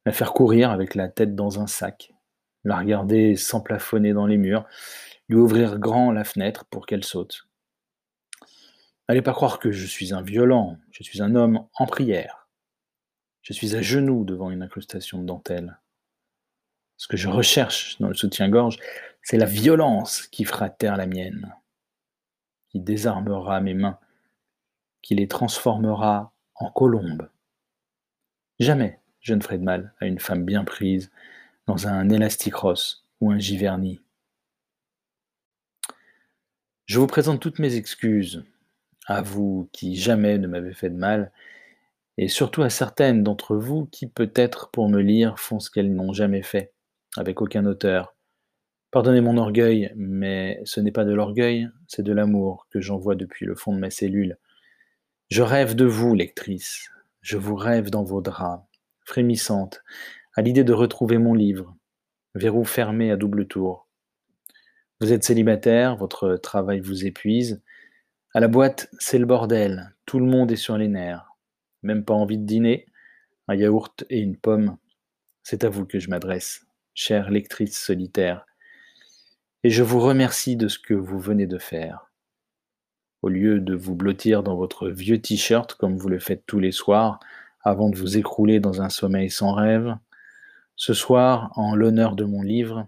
la 0.05 0.13
faire 0.13 0.32
courir 0.32 0.72
avec 0.72 0.96
la 0.96 1.10
tête 1.10 1.36
dans 1.36 1.60
un 1.60 1.67
sac, 1.67 2.14
la 2.65 2.77
regarder 2.77 3.36
s'emplafonner 3.36 4.12
dans 4.13 4.25
les 4.25 4.38
murs, 4.38 4.65
lui 5.29 5.38
ouvrir 5.38 5.79
grand 5.79 6.12
la 6.12 6.24
fenêtre 6.24 6.65
pour 6.65 6.86
qu'elle 6.86 7.03
saute. 7.03 7.48
N'allez 9.07 9.22
pas 9.22 9.34
croire 9.34 9.60
que 9.60 9.72
je 9.72 9.86
suis 9.86 10.13
un 10.13 10.24
violent, 10.24 10.77
je 10.91 11.03
suis 11.03 11.22
un 11.22 11.36
homme 11.36 11.65
en 11.75 11.86
prière. 11.86 12.50
Je 13.43 13.53
suis 13.53 13.75
à 13.75 13.81
genoux 13.81 14.25
devant 14.25 14.50
une 14.50 14.63
incrustation 14.63 15.19
de 15.19 15.25
dentelle. 15.25 15.79
Ce 16.98 17.07
que 17.07 17.17
je 17.17 17.29
recherche 17.29 18.00
dans 18.00 18.07
le 18.07 18.15
soutien-gorge, 18.15 18.79
c'est 19.22 19.38
la 19.38 19.45
violence 19.45 20.27
qui 20.27 20.43
fera 20.43 20.69
taire 20.69 20.98
la 20.98 21.05
mienne, 21.05 21.53
qui 22.69 22.79
désarmera 22.79 23.62
mes 23.62 23.75
mains, 23.75 24.00
qui 25.03 25.13
les 25.13 25.27
transformera 25.27 26.34
en 26.55 26.72
colombes. 26.72 27.29
Jamais 28.60 29.00
je 29.19 29.36
ne 29.36 29.41
ferai 29.41 29.60
de 29.60 29.63
mal 29.63 29.93
à 30.00 30.07
une 30.07 30.19
femme 30.19 30.45
bien 30.45 30.63
prise 30.63 31.12
dans 31.67 31.88
un 31.88 32.10
élasticross 32.10 33.05
ou 33.22 33.31
un 33.31 33.39
giverny. 33.39 34.00
Je 36.86 37.00
vous 37.00 37.07
présente 37.07 37.41
toutes 37.41 37.60
mes 37.60 37.75
excuses, 37.75 38.43
à 39.07 39.22
vous 39.22 39.69
qui 39.72 39.95
jamais 39.95 40.38
ne 40.38 40.48
m'avez 40.48 40.74
fait 40.74 40.89
de 40.89 40.98
mal, 40.98 41.31
et 42.17 42.27
surtout 42.27 42.62
à 42.62 42.69
certaines 42.69 43.24
d'entre 43.24 43.55
vous 43.55 43.88
qui 43.88 44.07
peut-être 44.07 44.69
pour 44.69 44.89
me 44.89 45.01
lire 45.01 45.39
font 45.39 45.60
ce 45.60 45.69
qu'elles 45.69 45.93
n'ont 45.93 46.13
jamais 46.13 46.43
fait, 46.43 46.74
avec 47.17 47.41
aucun 47.41 47.65
auteur. 47.65 48.15
Pardonnez 48.91 49.22
mon 49.22 49.38
orgueil, 49.38 49.91
mais 49.95 50.62
ce 50.63 50.79
n'est 50.79 50.91
pas 50.91 51.05
de 51.05 51.13
l'orgueil, 51.13 51.69
c'est 51.88 52.03
de 52.03 52.13
l'amour 52.13 52.67
que 52.69 52.79
j'envoie 52.79 53.15
depuis 53.15 53.45
le 53.45 53.55
fond 53.55 53.74
de 53.74 53.79
ma 53.79 53.89
cellule. 53.89 54.38
Je 55.29 55.41
rêve 55.41 55.75
de 55.75 55.86
vous, 55.86 56.13
lectrice, 56.13 56.89
je 57.22 57.38
vous 57.38 57.55
rêve 57.55 57.89
dans 57.89 58.03
vos 58.03 58.22
draps, 58.22 58.63
frémissante, 59.03 59.84
à 60.36 60.42
l'idée 60.42 60.65
de 60.65 60.74
retrouver 60.74 61.18
mon 61.18 61.34
livre, 61.34 61.75
verrou 62.34 62.65
fermé 62.65 63.10
à 63.10 63.15
double 63.15 63.48
tour. 63.48 63.88
Vous 65.00 65.13
êtes 65.13 65.24
célibataire, 65.24 65.96
votre 65.96 66.36
travail 66.36 66.82
vous 66.82 67.06
épuise. 67.06 67.62
À 68.34 68.42
la 68.42 68.50
boîte, 68.50 68.89
c'est 69.00 69.18
le 69.18 69.25
bordel, 69.25 69.96
tout 70.06 70.20
le 70.20 70.25
monde 70.25 70.51
est 70.51 70.58
sur 70.58 70.77
les 70.77 70.89
nerfs. 70.89 71.32
Même 71.84 72.04
pas 72.04 72.13
envie 72.13 72.38
de 72.38 72.46
dîner, 72.46 72.86
un 73.48 73.56
yaourt 73.56 74.04
et 74.10 74.20
une 74.20 74.36
pomme. 74.36 74.77
C'est 75.44 75.63
à 75.63 75.70
vous 75.70 75.86
que 75.86 76.00
je 76.00 76.10
m'adresse, 76.10 76.65
chère 76.94 77.30
lectrice 77.30 77.77
solitaire. 77.77 78.46
Et 79.63 79.70
je 79.70 79.84
vous 79.84 80.00
remercie 80.00 80.58
de 80.58 80.68
ce 80.68 80.80
que 80.80 80.94
vous 80.94 81.20
venez 81.20 81.48
de 81.48 81.58
faire. 81.58 82.12
Au 83.22 83.30
lieu 83.30 83.60
de 83.60 83.74
vous 83.74 83.96
blottir 83.96 84.44
dans 84.44 84.56
votre 84.56 84.89
vieux 84.89 85.22
t-shirt 85.22 85.75
comme 85.75 85.98
vous 85.98 86.10
le 86.10 86.20
faites 86.20 86.46
tous 86.46 86.60
les 86.60 86.72
soirs, 86.72 87.20
avant 87.63 87.89
de 87.89 87.98
vous 87.98 88.18
écrouler 88.18 88.60
dans 88.60 88.82
un 88.82 88.89
sommeil 88.89 89.30
sans 89.30 89.54
rêve, 89.54 89.96
ce 90.75 90.94
soir, 90.94 91.51
en 91.55 91.75
l'honneur 91.75 92.15
de 92.15 92.25
mon 92.25 92.41
livre, 92.41 92.88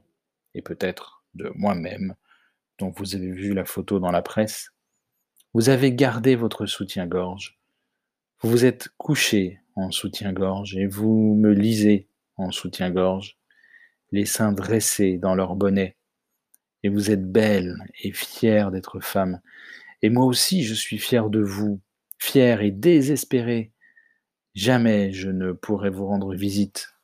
et 0.53 0.62
peut-être 0.62 1.24
de 1.34 1.51
moi-même, 1.56 2.15
dont 2.79 2.91
vous 2.96 3.15
avez 3.15 3.32
vu 3.32 3.53
la 3.53 3.65
photo 3.65 4.00
dans 4.00 4.12
la 4.12 4.22
presse, 4.22 4.72
vous 5.53 5.70
avez 5.70 5.94
gardé 5.94 6.36
votre 6.36 6.65
soutien-gorge. 6.65 7.60
Vous 8.41 8.50
vous 8.50 8.65
êtes 8.65 8.89
couché 8.98 9.60
en 9.75 9.91
soutien-gorge 9.91 10.75
et 10.75 10.86
vous 10.86 11.36
me 11.36 11.51
lisez 11.53 12.08
en 12.36 12.51
soutien-gorge, 12.51 13.38
les 14.12 14.25
seins 14.25 14.51
dressés 14.51 15.17
dans 15.17 15.36
leur 15.36 15.56
bonnet. 15.56 15.96
Et 16.84 16.89
vous 16.89 17.10
êtes 17.10 17.32
belle 17.32 17.75
et 18.03 18.12
fière 18.12 18.72
d'être 18.72 19.00
femme. 19.00 19.41
Et 20.01 20.10
moi 20.10 20.25
aussi, 20.25 20.63
je 20.63 20.75
suis 20.75 21.00
fier 21.00 21.29
de 21.29 21.39
vous, 21.39 21.82
fier 22.20 22.62
et 22.62 22.72
désespéré 22.72 23.72
Jamais 24.58 25.12
je 25.12 25.29
ne 25.29 25.51
pourrai 25.51 25.91
vous 25.91 26.08
rendre 26.08 26.34
visite. 26.34 26.97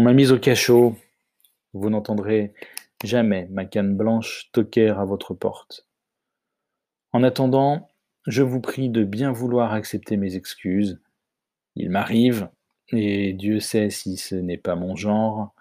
On 0.00 0.04
m'a 0.04 0.12
mise 0.12 0.30
au 0.30 0.38
cachot. 0.38 0.96
Vous 1.72 1.90
n'entendrez 1.90 2.54
jamais 3.02 3.48
ma 3.50 3.64
canne 3.64 3.96
blanche 3.96 4.48
toquer 4.52 4.90
à 4.90 5.04
votre 5.04 5.34
porte. 5.34 5.88
En 7.10 7.24
attendant, 7.24 7.88
je 8.24 8.44
vous 8.44 8.60
prie 8.60 8.90
de 8.90 9.02
bien 9.02 9.32
vouloir 9.32 9.72
accepter 9.72 10.16
mes 10.16 10.36
excuses. 10.36 11.00
Il 11.74 11.90
m'arrive, 11.90 12.48
et 12.90 13.32
Dieu 13.32 13.58
sait 13.58 13.90
si 13.90 14.16
ce 14.16 14.36
n'est 14.36 14.56
pas 14.56 14.76
mon 14.76 14.94
genre, 14.94 15.52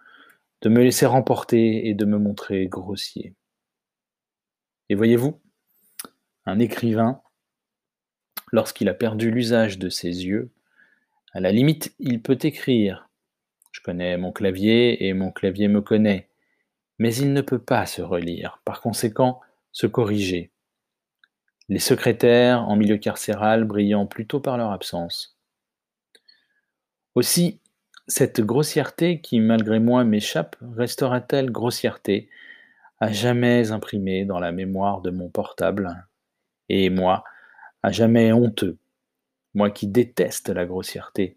de 0.61 0.69
me 0.69 0.83
laisser 0.83 1.07
remporter 1.07 1.87
et 1.87 1.95
de 1.95 2.05
me 2.05 2.19
montrer 2.19 2.67
grossier. 2.67 3.33
Et 4.89 4.95
voyez-vous, 4.95 5.39
un 6.45 6.59
écrivain, 6.59 7.21
lorsqu'il 8.51 8.87
a 8.87 8.93
perdu 8.93 9.31
l'usage 9.31 9.79
de 9.79 9.89
ses 9.89 10.27
yeux, 10.27 10.51
à 11.33 11.39
la 11.39 11.51
limite, 11.51 11.95
il 11.97 12.21
peut 12.21 12.37
écrire. 12.43 13.06
Je 13.77 13.81
connais 13.83 14.17
mon 14.17 14.31
clavier 14.31 15.05
et 15.05 15.13
mon 15.13 15.31
clavier 15.31 15.67
me 15.67 15.81
connaît. 15.81 16.29
Mais 16.97 17.13
il 17.13 17.31
ne 17.31 17.41
peut 17.41 17.59
pas 17.59 17.85
se 17.85 18.01
relire, 18.01 18.59
par 18.65 18.81
conséquent, 18.81 19.39
se 19.71 19.85
corriger. 19.85 20.49
Les 21.69 21.77
secrétaires 21.77 22.67
en 22.67 22.75
milieu 22.75 22.97
carcéral 22.97 23.65
brillant 23.65 24.07
plutôt 24.07 24.39
par 24.39 24.57
leur 24.57 24.71
absence. 24.71 25.37
Aussi, 27.13 27.61
cette 28.07 28.41
grossièreté 28.41 29.21
qui, 29.21 29.39
malgré 29.39 29.79
moi, 29.79 30.03
m'échappe, 30.03 30.55
restera-t-elle 30.75 31.51
grossièreté, 31.51 32.31
à 32.99 33.11
jamais 33.11 33.71
imprimée 33.71 34.25
dans 34.25 34.39
la 34.39 34.51
mémoire 34.51 35.01
de 35.01 35.11
mon 35.11 35.29
portable, 35.29 36.07
et 36.67 36.89
moi, 36.89 37.23
à 37.83 37.91
jamais 37.91 38.31
honteux 38.31 38.79
moi 39.57 39.71
qui 39.71 39.87
déteste 39.87 40.49
la 40.49 40.65
grossièreté, 40.67 41.35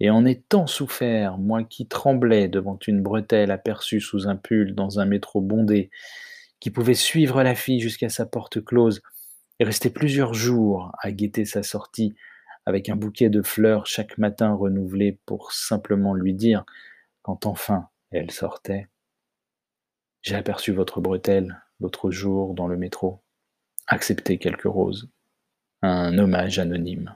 et 0.00 0.10
en 0.10 0.24
ai 0.24 0.40
tant 0.40 0.66
souffert, 0.66 1.38
moi 1.38 1.64
qui 1.64 1.86
tremblais 1.86 2.48
devant 2.48 2.78
une 2.86 3.02
bretelle 3.02 3.50
aperçue 3.50 4.00
sous 4.00 4.28
un 4.28 4.36
pull 4.36 4.74
dans 4.74 5.00
un 5.00 5.04
métro 5.04 5.40
bondé, 5.40 5.90
qui 6.60 6.70
pouvait 6.70 6.94
suivre 6.94 7.42
la 7.42 7.54
fille 7.54 7.80
jusqu'à 7.80 8.08
sa 8.08 8.26
porte 8.26 8.64
close 8.64 9.02
et 9.58 9.64
rester 9.64 9.90
plusieurs 9.90 10.34
jours 10.34 10.92
à 11.00 11.10
guetter 11.10 11.44
sa 11.44 11.62
sortie 11.62 12.14
avec 12.66 12.88
un 12.88 12.96
bouquet 12.96 13.30
de 13.30 13.42
fleurs 13.42 13.86
chaque 13.86 14.18
matin 14.18 14.52
renouvelé 14.52 15.18
pour 15.24 15.52
simplement 15.52 16.14
lui 16.14 16.34
dire, 16.34 16.64
quand 17.22 17.46
enfin 17.46 17.88
elle 18.10 18.30
sortait, 18.30 18.88
j'ai 20.22 20.34
aperçu 20.34 20.72
votre 20.72 21.00
bretelle 21.00 21.62
l'autre 21.80 22.10
jour 22.10 22.54
dans 22.54 22.68
le 22.68 22.76
métro. 22.76 23.22
Acceptez 23.86 24.38
quelques 24.38 24.64
roses. 24.64 25.08
Un 25.82 26.18
hommage 26.18 26.58
anonyme. 26.58 27.14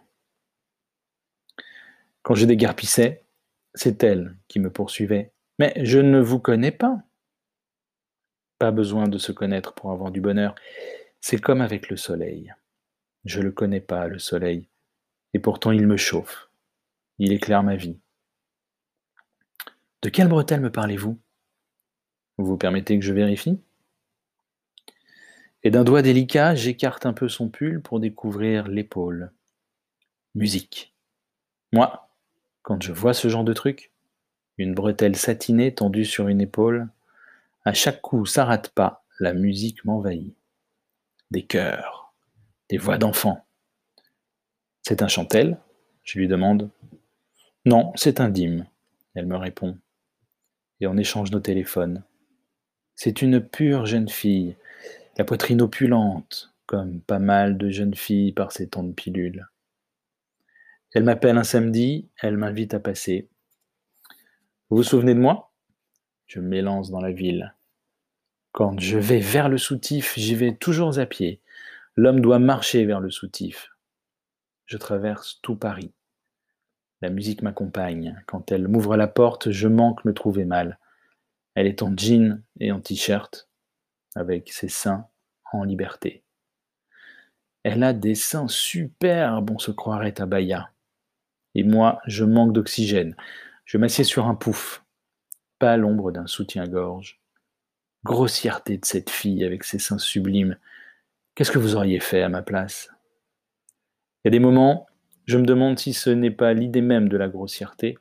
Quand 2.23 2.35
je 2.35 2.47
déguerpissais, 2.47 3.25
c'est 3.75 4.03
elle 4.03 4.37
qui 4.49 4.61
me 4.61 4.71
poursuivait. 4.71 5.33
Mais 5.59 5.73
je 5.85 5.99
ne 5.99 6.21
vous 6.21 6.39
connais 6.39 6.71
pas. 6.71 7.03
Pas 8.59 8.71
besoin 8.71 9.09
de 9.09 9.19
se 9.19 9.33
connaître 9.33 9.75
pour 9.75 9.91
avoir 9.91 10.11
du 10.11 10.21
bonheur. 10.21 10.55
C'est 11.21 11.41
comme 11.41 11.61
avec 11.61 11.89
le 11.89 11.97
soleil. 11.97 12.53
Je 13.25 13.39
ne 13.39 13.45
le 13.45 13.53
connais 13.53 13.81
pas, 13.81 14.09
le 14.09 14.19
soleil, 14.19 14.69
et 15.33 15.39
pourtant 15.39 15.71
il 15.71 15.87
me 15.87 15.97
chauffe. 15.97 16.51
Il 17.19 17.33
éclaire 17.33 17.63
ma 17.63 17.77
vie. 17.77 17.99
De 20.03 20.09
quelle 20.09 20.29
bretelle 20.29 20.61
me 20.61 20.73
parlez-vous? 20.73 21.19
Vous 22.39 22.57
permettez 22.57 22.99
que 22.99 23.05
je 23.05 23.13
vérifie? 23.13 23.61
Et 25.63 25.71
d'un 25.71 25.85
doigt 25.85 26.03
délicat, 26.03 26.57
j'écarte 26.57 27.07
un 27.07 27.13
peu 27.13 27.29
son 27.29 27.49
pull 27.49 27.81
pour 27.81 28.01
découvrir 28.01 28.67
l'épaule. 28.67 29.31
Musique. 30.35 30.93
Moi, 31.73 32.02
quand 32.63 32.83
je 32.83 32.93
vois 32.93 33.15
ce 33.15 33.29
genre 33.29 33.45
de 33.45 33.53
truc, 33.53 33.91
une 34.59 34.75
bretelle 34.75 35.17
satinée 35.17 35.75
tendue 35.75 36.05
sur 36.05 36.29
une 36.29 36.41
épaule, 36.41 36.89
à 37.65 37.73
chaque 37.75 38.01
coup, 38.01 38.27
ça 38.27 38.45
rate 38.45 38.71
pas, 38.71 39.05
la 39.21 39.35
musique 39.35 39.85
m'envahit. 39.85 40.35
Des 41.31 41.43
chœurs, 41.43 42.13
des 42.69 42.77
voix 42.77 42.99
d'enfants. 42.99 43.45
C'est 44.83 45.03
un 45.03 45.09
chantel 45.09 45.59
Je 46.03 46.19
lui 46.19 46.29
demande. 46.29 46.71
Non, 47.65 47.93
c'est 47.95 48.21
un 48.21 48.29
dîme, 48.29 48.67
elle 49.15 49.27
me 49.27 49.37
répond. 49.37 49.79
Et 50.81 50.87
on 50.87 50.97
échange 50.97 51.31
nos 51.31 51.41
téléphones. 51.41 52.03
C'est 52.97 53.23
une 53.23 53.41
pure 53.41 53.87
jeune 53.87 54.09
fille, 54.09 54.57
la 55.17 55.25
poitrine 55.25 55.63
opulente, 55.63 56.53
comme 56.67 57.01
pas 57.01 57.19
mal 57.19 57.57
de 57.57 57.71
jeunes 57.71 57.95
filles 57.95 58.33
par 58.33 58.53
ces 58.53 58.69
temps 58.69 58.83
de 58.83 58.93
pilules. 58.93 59.47
Elle 60.95 61.05
m'appelle 61.05 61.39
un 61.39 61.45
samedi, 61.45 62.11
elle 62.21 62.37
m'invite 62.37 62.75
à 62.75 62.81
passer. 62.81 63.29
Vous 64.69 64.77
vous 64.79 64.83
souvenez 64.83 65.15
de 65.15 65.21
moi? 65.21 65.53
Je 66.27 66.41
m'élance 66.41 66.91
dans 66.91 67.01
la 67.01 67.13
ville. 67.13 67.55
Quand 68.53 68.79
je 68.79 68.99
vais 68.99 69.21
vers 69.21 69.49
le 69.49 69.57
soutif, 69.57 70.15
j'y 70.19 70.35
vais 70.35 70.55
toujours 70.55 70.99
à 70.99 71.07
pied. 71.07 71.41
L'homme 71.97 72.21
doit 72.21 72.39
marcher 72.39 72.85
vers 72.85 73.01
le 73.01 73.11
soutif. 73.11 73.71
Je 74.67 74.77
traverse 74.77 75.41
tout 75.43 75.57
Paris. 75.57 75.93
La 77.01 77.09
musique 77.09 77.43
m'accompagne. 77.43 78.23
Quand 78.27 78.53
elle 78.53 78.69
m'ouvre 78.69 78.97
la 78.97 79.09
porte, 79.09 79.51
je 79.51 79.69
manque 79.69 80.05
me 80.05 80.13
trouver 80.13 80.45
mal. 80.45 80.79
Elle 81.55 81.67
est 81.67 81.83
en 81.83 81.97
jean 81.97 82.43
et 82.61 82.71
en 82.71 82.81
t-shirt, 82.81 83.49
avec 84.15 84.53
ses 84.53 84.69
seins 84.69 85.07
en 85.53 85.65
liberté. 85.65 86.23
Elle 87.63 87.83
a 87.83 87.93
des 87.93 88.15
seins 88.15 88.49
superbes, 88.49 89.51
on 89.51 89.59
se 89.59 89.71
croirait 89.71 90.21
à 90.21 90.27
Baya. 90.27 90.72
Et 91.55 91.65
moi, 91.65 92.01
je 92.07 92.25
manque 92.25 92.53
d'oxygène. 92.53 93.17
Je 93.65 93.79
m'assieds 93.79 94.05
sur 94.05 94.27
un 94.27 94.35
pouf, 94.35 94.85
pas 95.59 95.77
l'ombre 95.77 96.13
d'un 96.13 96.27
soutien-gorge. 96.27 97.21
Grossièreté 98.05 98.79
de 98.79 98.85
cette 98.85 99.11
fille 99.11 99.45
avec 99.45 99.65
ses 99.65 99.79
seins 99.79 99.99
sublimes. 99.99 100.57
Qu'est-ce 101.35 101.53
que 101.53 101.59
vous 101.59 101.77
auriez 101.77 102.01
fait 102.01 102.23
à 102.23 102.29
ma 102.29 102.43
place? 102.43 102.91
Il 104.25 104.27
y 104.27 104.29
a 104.29 104.31
des 104.31 104.41
moments, 104.41 104.87
je 105.27 105.39
me 105.39 105.45
demande 105.45 105.79
si 105.79 105.93
ce 105.93 106.11
n'est 106.11 106.31
pas 106.31 106.53
l'idée 106.53 106.81
même 106.81 107.09
de 107.09 107.17
la 107.17 107.29
grossièreté, 107.29 107.99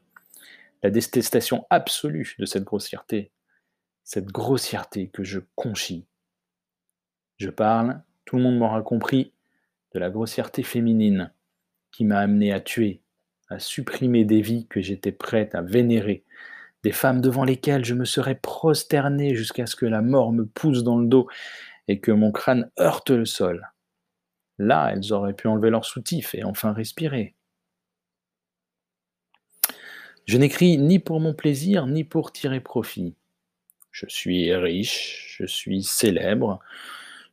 la 0.84 0.90
détestation 0.90 1.66
absolue 1.70 2.36
de 2.40 2.46
cette 2.46 2.64
grossièreté, 2.64 3.32
cette 4.04 4.28
grossièreté 4.28 5.10
que 5.10 5.24
je 5.24 5.40
conchis. 5.56 6.06
Je 7.38 7.50
parle, 7.50 8.02
tout 8.26 8.38
le 8.38 8.44
monde 8.44 8.58
m'aura 8.58 8.82
compris, 8.82 9.34
de 9.94 10.00
la 10.00 10.10
grossièreté 10.10 10.64
féminine 10.64 11.32
qui 11.92 12.06
m'a 12.06 12.20
amené 12.20 12.54
à 12.54 12.60
tuer, 12.60 13.01
à 13.52 13.60
supprimer 13.60 14.26
des 14.26 14.42
vies 14.42 14.66
que 14.68 14.82
j'étais 14.82 15.12
prête 15.12 15.56
à 15.56 15.62
vénérer, 15.62 16.24
des 16.84 16.92
femmes 16.92 17.22
devant 17.22 17.44
lesquelles 17.44 17.86
je 17.86 17.94
me 17.94 18.06
serais 18.06 18.36
prosterné 18.36 19.36
jusqu'à 19.36 19.66
ce 19.66 19.76
que 19.76 19.86
la 19.86 20.02
mort 20.02 20.32
me 20.32 20.46
pousse 20.46 20.84
dans 20.84 20.98
le 20.98 21.08
dos 21.08 21.28
et 21.88 22.00
que 22.00 22.12
mon 22.12 22.32
crâne 22.32 22.72
heurte 22.80 23.12
le 23.12 23.26
sol. 23.26 23.72
Là, 24.58 24.92
elles 24.94 25.12
auraient 25.12 25.34
pu 25.34 25.48
enlever 25.48 25.70
leur 25.70 25.86
soutif 25.86 26.34
et 26.34 26.44
enfin 26.44 26.72
respirer. 26.72 27.36
Je 30.26 30.38
n'écris 30.38 30.78
ni 30.78 31.00
pour 31.00 31.20
mon 31.20 31.34
plaisir, 31.34 31.88
ni 31.88 32.04
pour 32.04 32.32
tirer 32.32 32.62
profit. 32.62 33.16
Je 33.92 34.06
suis 34.08 34.56
riche, 34.56 35.36
je 35.38 35.46
suis 35.46 35.84
célèbre, 35.84 36.60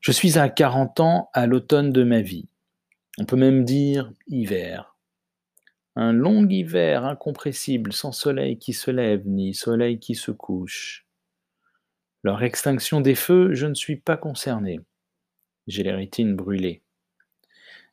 je 0.00 0.10
suis 0.10 0.38
à 0.38 0.48
40 0.48 1.00
ans 1.00 1.30
à 1.32 1.46
l'automne 1.46 1.92
de 1.92 2.02
ma 2.02 2.22
vie. 2.22 2.48
On 3.18 3.24
peut 3.24 3.36
même 3.36 3.64
dire 3.64 4.10
hiver. 4.26 4.97
Un 6.00 6.12
long 6.12 6.48
hiver 6.48 7.04
incompressible, 7.04 7.92
sans 7.92 8.12
soleil 8.12 8.56
qui 8.56 8.72
se 8.72 8.92
lève, 8.92 9.26
ni 9.26 9.52
soleil 9.52 9.98
qui 9.98 10.14
se 10.14 10.30
couche. 10.30 11.08
Leur 12.22 12.44
extinction 12.44 13.00
des 13.00 13.16
feux, 13.16 13.52
je 13.52 13.66
ne 13.66 13.74
suis 13.74 13.96
pas 13.96 14.16
concerné. 14.16 14.78
J'ai 15.66 15.82
les 15.82 15.90
rétines 15.90 16.36
brûlées. 16.36 16.84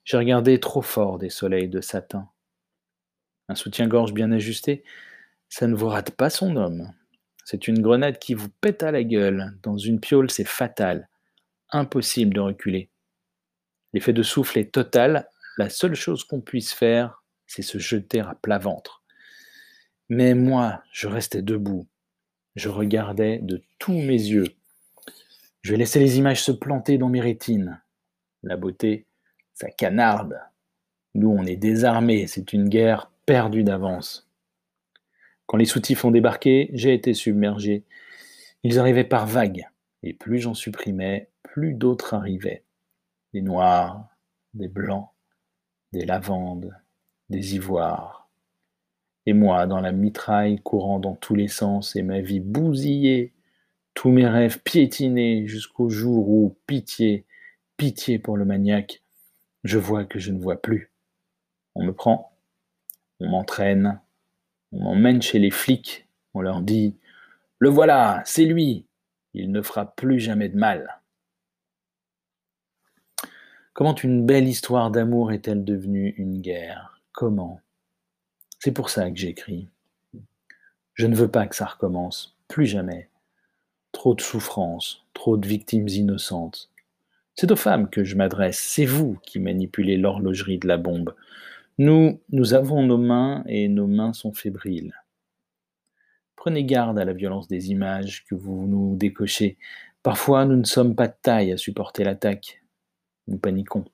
J'ai 0.03 0.17
regardé 0.17 0.59
trop 0.59 0.83
fort 0.83 1.17
des 1.17 1.31
soleils 1.31 1.67
de 1.67 1.81
satin. 1.81 2.29
Un 3.49 3.55
soutien-gorge 3.55 4.13
bien 4.13 4.31
ajusté, 4.31 4.83
ça 5.49 5.65
ne 5.65 5.73
vous 5.73 5.87
rate 5.87 6.11
pas 6.11 6.29
son 6.29 6.57
homme. 6.57 6.91
C'est 7.43 7.67
une 7.67 7.81
grenade 7.81 8.19
qui 8.19 8.35
vous 8.35 8.49
pète 8.61 8.83
à 8.83 8.91
la 8.91 9.03
gueule. 9.03 9.57
Dans 9.63 9.79
une 9.79 9.99
piole, 9.99 10.29
c'est 10.29 10.47
fatal. 10.47 11.09
Impossible 11.71 12.35
de 12.35 12.41
reculer. 12.41 12.91
L'effet 13.93 14.13
de 14.13 14.21
souffle 14.21 14.59
est 14.59 14.71
total. 14.71 15.27
La 15.57 15.71
seule 15.71 15.95
chose 15.95 16.23
qu'on 16.23 16.41
puisse 16.41 16.71
faire, 16.71 17.24
c'est 17.47 17.61
se 17.61 17.77
jeter 17.77 18.19
à 18.19 18.35
plat 18.35 18.57
ventre. 18.57 19.03
Mais 20.09 20.33
moi, 20.33 20.83
je 20.91 21.07
restais 21.07 21.41
debout. 21.41 21.87
Je 22.55 22.69
regardais 22.69 23.39
de 23.39 23.61
tous 23.79 23.93
mes 23.93 24.13
yeux. 24.13 24.47
Je 25.61 25.75
laissais 25.75 25.99
les 25.99 26.17
images 26.17 26.43
se 26.43 26.51
planter 26.51 26.97
dans 26.97 27.09
mes 27.09 27.21
rétines. 27.21 27.81
La 28.43 28.55
beauté, 28.55 29.07
ça 29.53 29.69
canarde. 29.69 30.39
Nous, 31.15 31.29
on 31.29 31.45
est 31.45 31.55
désarmés. 31.55 32.27
C'est 32.27 32.53
une 32.53 32.69
guerre 32.69 33.11
perdue 33.25 33.63
d'avance. 33.63 34.29
Quand 35.47 35.57
les 35.57 35.65
soutifs 35.65 36.05
ont 36.05 36.11
débarqué, 36.11 36.69
j'ai 36.73 36.93
été 36.93 37.13
submergé. 37.13 37.83
Ils 38.63 38.79
arrivaient 38.79 39.03
par 39.03 39.27
vagues, 39.27 39.67
et 40.03 40.13
plus 40.13 40.39
j'en 40.39 40.53
supprimais, 40.53 41.29
plus 41.43 41.73
d'autres 41.73 42.13
arrivaient. 42.13 42.63
Des 43.33 43.41
noirs, 43.41 44.07
des 44.53 44.67
blancs, 44.67 45.09
des 45.91 46.05
lavandes, 46.05 46.75
des 47.29 47.55
ivoires. 47.55 48.29
Et 49.25 49.33
moi, 49.33 49.65
dans 49.65 49.79
la 49.79 49.91
mitraille, 49.91 50.59
courant 50.61 50.99
dans 50.99 51.15
tous 51.15 51.35
les 51.35 51.47
sens, 51.47 51.95
et 51.95 52.03
ma 52.03 52.21
vie 52.21 52.39
bousillée, 52.39 53.33
tous 53.93 54.09
mes 54.09 54.27
rêves 54.27 54.61
piétinés 54.61 55.47
jusqu'au 55.47 55.89
jour 55.89 56.29
où, 56.29 56.57
pitié, 56.67 57.25
pitié 57.77 58.19
pour 58.19 58.37
le 58.37 58.45
maniaque, 58.45 59.01
je 59.63 59.79
vois 59.79 60.05
que 60.05 60.19
je 60.19 60.31
ne 60.31 60.39
vois 60.39 60.61
plus. 60.61 60.91
On 61.73 61.83
me 61.83 61.91
prend, 61.91 62.37
on 63.19 63.29
m'entraîne, 63.29 63.99
on 64.71 64.83
m'emmène 64.83 65.21
chez 65.21 65.39
les 65.39 65.51
flics, 65.51 66.07
on 66.33 66.41
leur 66.41 66.61
dit 66.61 66.95
Le 67.57 67.69
voilà, 67.69 68.21
c'est 68.25 68.45
lui, 68.45 68.85
il 69.33 69.51
ne 69.51 69.61
fera 69.61 69.95
plus 69.95 70.19
jamais 70.19 70.49
de 70.49 70.57
mal. 70.57 71.01
Comment 73.73 73.95
une 73.95 74.25
belle 74.25 74.47
histoire 74.47 74.91
d'amour 74.91 75.31
est-elle 75.31 75.65
devenue 75.65 76.13
une 76.17 76.39
guerre? 76.41 76.94
Comment 77.15 77.61
C'est 78.59 78.73
pour 78.73 78.89
ça 78.89 79.09
que 79.09 79.15
j'écris. 79.15 79.69
Je 80.95 81.07
ne 81.07 81.15
veux 81.15 81.31
pas 81.31 81.47
que 81.47 81.55
ça 81.55 81.65
recommence, 81.65 82.35
plus 82.49 82.65
jamais. 82.65 83.09
Trop 83.93 84.15
de 84.15 84.21
souffrances, 84.21 85.05
trop 85.13 85.37
de 85.37 85.47
victimes 85.47 85.87
innocentes. 85.87 86.69
C'est 87.35 87.51
aux 87.53 87.55
femmes 87.55 87.89
que 87.89 88.03
je 88.03 88.17
m'adresse, 88.17 88.59
c'est 88.59 88.85
vous 88.85 89.17
qui 89.23 89.39
manipulez 89.39 89.95
l'horlogerie 89.95 90.57
de 90.57 90.67
la 90.67 90.75
bombe. 90.75 91.15
Nous, 91.77 92.19
nous 92.31 92.53
avons 92.53 92.83
nos 92.83 92.97
mains 92.97 93.45
et 93.47 93.69
nos 93.69 93.87
mains 93.87 94.11
sont 94.11 94.33
fébriles. 94.33 94.93
Prenez 96.35 96.65
garde 96.65 96.99
à 96.99 97.05
la 97.05 97.13
violence 97.13 97.47
des 97.47 97.71
images 97.71 98.25
que 98.25 98.35
vous 98.35 98.67
nous 98.67 98.97
décochez. 98.97 99.57
Parfois, 100.03 100.43
nous 100.43 100.57
ne 100.57 100.65
sommes 100.65 100.95
pas 100.95 101.07
de 101.07 101.15
taille 101.21 101.53
à 101.53 101.57
supporter 101.57 102.03
l'attaque. 102.03 102.61
Nous 103.27 103.37
paniquons. 103.37 103.85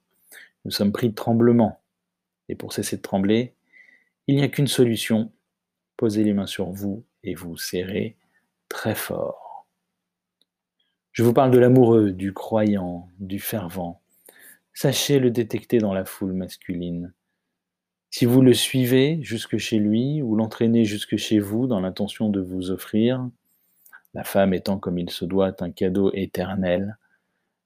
Nous 0.65 0.71
sommes 0.71 0.91
pris 0.91 1.09
de 1.09 1.15
tremblement. 1.15 1.80
Et 2.49 2.55
pour 2.55 2.73
cesser 2.73 2.97
de 2.97 3.01
trembler, 3.01 3.53
il 4.27 4.35
n'y 4.35 4.43
a 4.43 4.47
qu'une 4.47 4.67
solution. 4.67 5.31
Posez 5.97 6.23
les 6.23 6.33
mains 6.33 6.47
sur 6.47 6.71
vous 6.71 7.03
et 7.23 7.35
vous 7.35 7.57
serrez 7.57 8.17
très 8.69 8.95
fort. 8.95 9.67
Je 11.11 11.23
vous 11.23 11.33
parle 11.33 11.51
de 11.51 11.59
l'amoureux, 11.59 12.11
du 12.11 12.33
croyant, 12.33 13.09
du 13.19 13.39
fervent. 13.39 14.01
Sachez 14.73 15.19
le 15.19 15.29
détecter 15.29 15.79
dans 15.79 15.93
la 15.93 16.05
foule 16.05 16.33
masculine. 16.33 17.13
Si 18.09 18.25
vous 18.25 18.41
le 18.41 18.53
suivez 18.53 19.19
jusque 19.21 19.57
chez 19.57 19.77
lui 19.77 20.21
ou 20.21 20.35
l'entraînez 20.35 20.85
jusque 20.85 21.17
chez 21.17 21.39
vous 21.39 21.67
dans 21.67 21.79
l'intention 21.79 22.29
de 22.29 22.39
vous 22.39 22.71
offrir, 22.71 23.29
la 24.13 24.23
femme 24.23 24.53
étant 24.53 24.79
comme 24.79 24.97
il 24.97 25.09
se 25.09 25.25
doit 25.25 25.53
un 25.61 25.71
cadeau 25.71 26.11
éternel, 26.13 26.97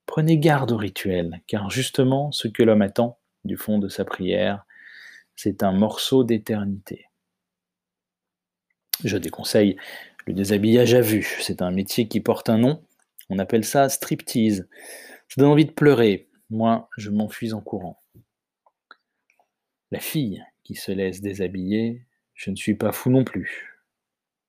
prenez 0.05 0.38
garde 0.38 0.71
au 0.71 0.77
rituel, 0.77 1.41
car 1.47 1.69
justement 1.69 2.31
ce 2.31 2.47
que 2.47 2.63
l'homme 2.63 2.83
attend 2.83 3.17
du 3.45 3.58
fond 3.58 3.79
de 3.79 3.88
sa 3.88 4.05
prière, 4.05 4.65
c'est 5.36 5.63
un 5.63 5.71
morceau 5.71 6.23
d'éternité. 6.23 7.05
Je 9.03 9.17
déconseille 9.17 9.77
le 10.25 10.34
déshabillage 10.34 10.93
à 10.93 11.01
vue, 11.01 11.38
c'est 11.41 11.62
un 11.62 11.71
métier 11.71 12.08
qui 12.08 12.19
porte 12.19 12.49
un 12.49 12.58
nom, 12.58 12.84
on 13.29 13.39
appelle 13.39 13.65
ça 13.65 13.89
striptease. 13.89 14.67
Ça 15.27 15.41
donne 15.41 15.51
envie 15.51 15.65
de 15.65 15.71
pleurer, 15.71 16.29
moi 16.49 16.89
je 16.97 17.10
m'enfuis 17.10 17.53
en 17.53 17.62
courant. 17.62 18.01
La 19.91 19.99
fille 19.99 20.43
qui 20.63 20.75
se 20.75 20.91
laisse 20.91 21.21
déshabiller, 21.21 22.05
je 22.34 22.51
ne 22.51 22.55
suis 22.55 22.75
pas 22.75 22.91
fou 22.91 23.10
non 23.10 23.23
plus. 23.23 23.81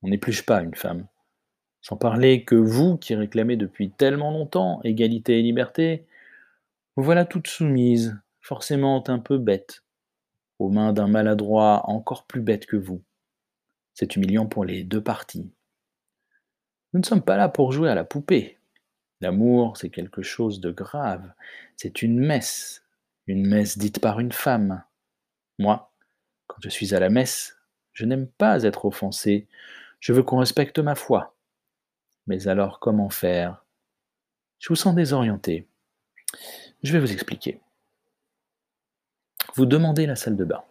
On 0.02 0.09
n'épluche 0.09 0.44
pas 0.44 0.62
une 0.62 0.74
femme. 0.74 1.06
Sans 1.82 1.96
parler 1.96 2.44
que 2.44 2.54
vous, 2.54 2.96
qui 2.96 3.14
réclamez 3.14 3.56
depuis 3.56 3.90
tellement 3.90 4.30
longtemps 4.30 4.80
égalité 4.82 5.38
et 5.38 5.42
liberté, 5.42 6.06
vous 6.96 7.04
voilà 7.04 7.24
toute 7.24 7.46
soumise, 7.46 8.18
forcément 8.46 9.02
un 9.09 9.18
peu 9.18 9.38
bête, 9.38 9.82
aux 10.61 10.70
mains 10.70 10.92
d'un 10.92 11.09
maladroit 11.09 11.82
encore 11.90 12.28
plus 12.28 12.40
bête 12.40 12.64
que 12.66 12.76
vous. 12.76 13.02
C'est 13.92 14.14
humiliant 14.14 14.46
pour 14.46 14.64
les 14.64 14.85
deux 14.85 15.02
parties. 15.02 15.50
Nous 16.92 17.00
ne 17.00 17.04
sommes 17.04 17.24
pas 17.24 17.37
là 17.37 17.48
pour 17.48 17.72
jouer 17.72 17.90
à 17.90 17.96
la 17.96 18.04
poupée. 18.04 18.59
L'amour, 19.20 19.76
c'est 19.76 19.90
quelque 19.90 20.22
chose 20.22 20.61
de 20.61 20.70
grave. 20.70 21.32
C'est 21.76 22.02
une 22.02 22.20
messe, 22.20 22.85
une 23.26 23.44
messe 23.44 23.78
dite 23.78 24.00
par 24.00 24.20
une 24.20 24.30
femme, 24.30 24.85
moi, 25.59 25.92
quand 26.46 26.59
je 26.62 26.68
suis 26.68 26.94
à 26.94 27.00
la 27.00 27.11
messe, 27.11 27.59
je 27.94 28.04
n'aime 28.04 28.28
pas 28.28 28.62
être 28.62 28.85
offensé, 28.85 29.48
je 29.98 30.12
veux 30.12 30.22
qu'on 30.22 30.38
respecte 30.38 30.78
ma 30.78 30.94
foi. 30.94 31.35
Mais 32.28 32.46
alors 32.46 32.78
comment 32.78 33.11
faire? 33.11 33.64
Je 34.61 34.68
vous 34.68 34.76
sens 34.76 34.94
désorienté. 34.94 35.66
Je 36.85 36.92
vais 36.92 37.00
vous 37.00 37.12
expliquer. 37.12 37.61
Vous 39.56 39.64
demandez 39.64 40.04
la 40.04 40.16
salle 40.16 40.36
de 40.36 40.44
bain. 40.44 40.62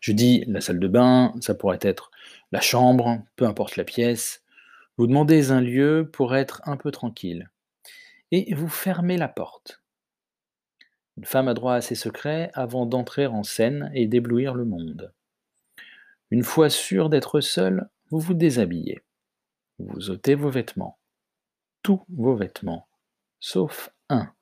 Je 0.00 0.12
dis 0.12 0.42
la 0.46 0.62
salle 0.62 0.78
de 0.78 0.88
bain, 0.88 1.34
ça 1.42 1.54
pourrait 1.54 1.78
être 1.82 2.10
la 2.50 2.62
chambre, 2.62 3.22
peu 3.36 3.46
importe 3.46 3.76
la 3.76 3.84
pièce. 3.84 4.42
Vous 4.96 5.06
demandez 5.06 5.50
un 5.50 5.60
lieu 5.60 6.08
pour 6.10 6.34
être 6.34 6.62
un 6.64 6.78
peu 6.78 6.90
tranquille. 6.90 7.50
Et 8.30 8.54
vous 8.54 8.68
fermez 8.68 9.18
la 9.18 9.28
porte. 9.28 9.82
Une 11.18 11.26
femme 11.26 11.46
a 11.46 11.52
droit 11.52 11.74
à 11.74 11.82
ses 11.82 11.94
secrets 11.94 12.50
avant 12.54 12.86
d'entrer 12.86 13.26
en 13.26 13.42
scène 13.42 13.90
et 13.92 14.06
d'éblouir 14.06 14.54
le 14.54 14.64
monde. 14.64 15.12
Une 16.30 16.44
fois 16.44 16.70
sûr 16.70 17.10
d'être 17.10 17.42
seule, 17.42 17.90
vous 18.10 18.18
vous 18.18 18.34
déshabillez. 18.34 19.02
Vous 19.78 20.08
ôtez 20.08 20.34
vos 20.34 20.48
vêtements, 20.48 20.98
tous 21.82 22.02
vos 22.08 22.34
vêtements, 22.34 22.88
sauf 23.40 23.90
un. 24.08 24.32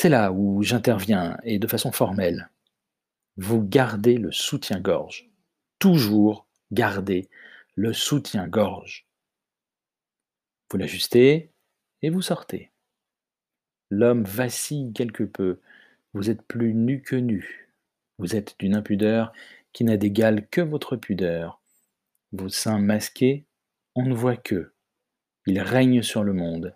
C'est 0.00 0.08
là 0.08 0.32
où 0.32 0.62
j'interviens 0.62 1.36
et 1.42 1.58
de 1.58 1.66
façon 1.66 1.92
formelle. 1.92 2.48
Vous 3.36 3.62
gardez 3.62 4.16
le 4.16 4.32
soutien-gorge. 4.32 5.28
Toujours 5.78 6.46
garder 6.72 7.28
le 7.74 7.92
soutien-gorge. 7.92 9.06
Vous 10.70 10.78
l'ajustez 10.78 11.50
et 12.00 12.08
vous 12.08 12.22
sortez. 12.22 12.70
L'homme 13.90 14.24
vacille 14.24 14.90
quelque 14.94 15.24
peu. 15.24 15.60
Vous 16.14 16.30
êtes 16.30 16.40
plus 16.44 16.72
nu 16.72 17.02
que 17.02 17.16
nu. 17.16 17.68
Vous 18.16 18.34
êtes 18.34 18.58
d'une 18.58 18.76
impudeur 18.76 19.34
qui 19.74 19.84
n'a 19.84 19.98
d'égal 19.98 20.48
que 20.48 20.62
votre 20.62 20.96
pudeur. 20.96 21.60
Vos 22.32 22.48
seins 22.48 22.78
masqués, 22.78 23.44
on 23.94 24.06
ne 24.06 24.14
voit 24.14 24.38
que. 24.38 24.72
Il 25.44 25.60
règne 25.60 26.00
sur 26.00 26.24
le 26.24 26.32
monde. 26.32 26.74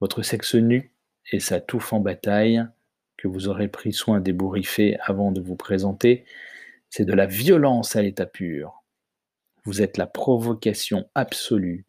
Votre 0.00 0.22
sexe 0.22 0.56
nu 0.56 0.90
et 1.30 1.40
sa 1.40 1.60
touffe 1.60 1.92
en 1.92 2.00
bataille, 2.00 2.64
que 3.16 3.28
vous 3.28 3.48
aurez 3.48 3.68
pris 3.68 3.92
soin 3.92 4.20
d'ébouriffer 4.20 4.96
avant 5.02 5.32
de 5.32 5.40
vous 5.40 5.56
présenter, 5.56 6.24
c'est 6.88 7.04
de 7.04 7.12
la 7.12 7.26
violence 7.26 7.94
à 7.96 8.02
l'état 8.02 8.26
pur. 8.26 8.82
Vous 9.64 9.82
êtes 9.82 9.96
la 9.96 10.06
provocation 10.06 11.08
absolue. 11.14 11.84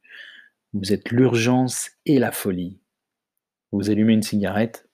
Vous 0.73 0.93
êtes 0.93 1.09
l'urgence 1.09 1.91
et 2.05 2.19
la 2.19 2.31
folie. 2.31 2.79
Vous 3.71 3.89
allumez 3.89 4.13
une 4.13 4.23
cigarette, 4.23 4.89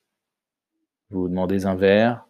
vous 1.10 1.22
vous 1.22 1.30
demandez 1.30 1.66
un 1.66 1.76
verre, 1.76 2.28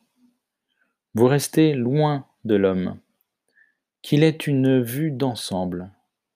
vous 1.13 1.27
restez 1.27 1.73
loin 1.73 2.25
de 2.45 2.55
l'homme, 2.55 2.99
qu'il 4.01 4.23
ait 4.23 4.29
une 4.29 4.81
vue 4.81 5.11
d'ensemble, 5.11 5.91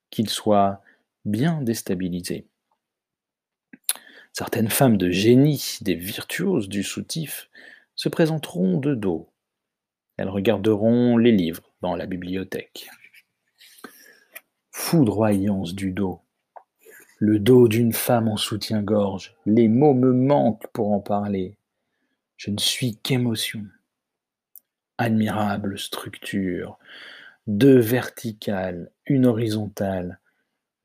qu'il 0.09 0.27
soit 0.27 0.81
bien 1.23 1.61
déstabilisé. 1.61 2.50
Certaines 4.33 4.69
femmes 4.69 4.97
de 4.97 5.09
génie, 5.09 5.77
des 5.81 5.95
virtuoses 5.95 6.69
du 6.69 6.83
soutif, 6.83 7.49
se 7.95 8.07
présenteront 8.07 8.77
de 8.77 8.95
dos. 8.95 9.29
Elles 10.17 10.29
regarderont 10.29 11.17
les 11.17 11.31
livres 11.31 11.63
dans 11.81 11.95
la 11.95 12.05
bibliothèque. 12.05 12.89
Foudroyance 14.71 15.75
du 15.75 15.91
dos. 15.91 16.21
Le 17.17 17.39
dos 17.39 17.67
d'une 17.67 17.93
femme 17.93 18.29
en 18.29 18.37
soutien-gorge. 18.37 19.35
Les 19.45 19.67
mots 19.67 19.93
me 19.93 20.13
manquent 20.13 20.67
pour 20.67 20.91
en 20.91 20.99
parler. 20.99 21.55
Je 22.37 22.51
ne 22.51 22.57
suis 22.57 22.95
qu'émotion. 22.95 23.65
Admirable 24.97 25.77
structure. 25.77 26.79
Deux 27.47 27.77
verticales, 27.79 28.91
une 29.05 29.25
horizontale, 29.25 30.20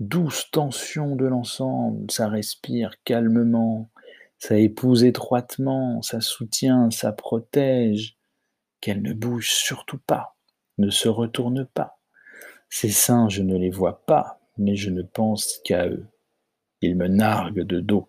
douce 0.01 0.51
tension 0.51 1.17
de 1.17 1.27
l'ensemble, 1.27 2.11
ça 2.11 2.29
respire 2.29 3.03
calmement, 3.05 3.91
ça 4.39 4.57
épouse 4.57 5.05
étroitement, 5.05 6.03
ça 6.03 6.21
soutient, 6.21 6.91
ça 6.91 7.13
protège, 7.13 8.17
qu'elle 8.81 9.03
ne 9.03 9.13
bouge 9.13 9.51
surtout 9.51 9.99
pas, 9.99 10.37
ne 10.79 10.91
se 10.91 11.09
retourne 11.09 11.65
pas. 11.65 11.99
Ces 12.69 12.91
seins, 12.91 13.29
je 13.29 13.43
ne 13.43 13.57
les 13.57 13.71
vois 13.71 14.05
pas, 14.05 14.41
mais 14.59 14.77
je 14.77 14.91
ne 14.91 15.03
pense 15.03 15.61
qu'à 15.65 15.87
eux. 15.89 16.07
Ils 16.83 16.97
me 16.97 17.09
narguent 17.09 17.65
de 17.65 17.81
dos, 17.81 18.09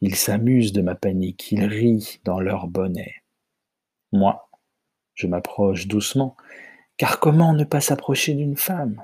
ils 0.00 0.16
s'amusent 0.16 0.72
de 0.72 0.82
ma 0.82 0.96
panique, 0.96 1.52
ils 1.52 1.64
rient 1.64 2.20
dans 2.24 2.40
leur 2.40 2.66
bonnet. 2.66 3.22
Moi, 4.12 4.50
je 5.14 5.28
m'approche 5.28 5.86
doucement, 5.86 6.36
car 6.96 7.20
comment 7.20 7.52
ne 7.52 7.64
pas 7.64 7.80
s'approcher 7.80 8.34
d'une 8.34 8.56
femme? 8.56 9.00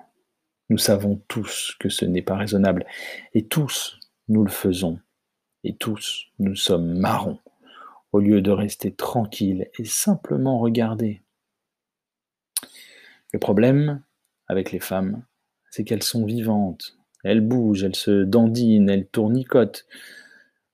Nous 0.68 0.78
savons 0.78 1.22
tous 1.28 1.76
que 1.78 1.88
ce 1.88 2.04
n'est 2.04 2.22
pas 2.22 2.36
raisonnable, 2.36 2.86
et 3.34 3.46
tous 3.46 4.00
nous 4.28 4.42
le 4.42 4.50
faisons, 4.50 4.98
et 5.64 5.76
tous 5.76 6.26
nous 6.38 6.56
sommes 6.56 6.98
marrons, 6.98 7.38
au 8.12 8.20
lieu 8.20 8.40
de 8.40 8.50
rester 8.50 8.92
tranquilles 8.92 9.70
et 9.78 9.84
simplement 9.84 10.58
regarder. 10.58 11.22
Le 13.32 13.38
problème 13.38 14.02
avec 14.48 14.72
les 14.72 14.80
femmes, 14.80 15.24
c'est 15.70 15.84
qu'elles 15.84 16.02
sont 16.02 16.24
vivantes, 16.24 16.96
elles 17.22 17.40
bougent, 17.40 17.84
elles 17.84 17.96
se 17.96 18.22
dandinent, 18.22 18.88
elles 18.88 19.06
tournicotent. 19.06 19.86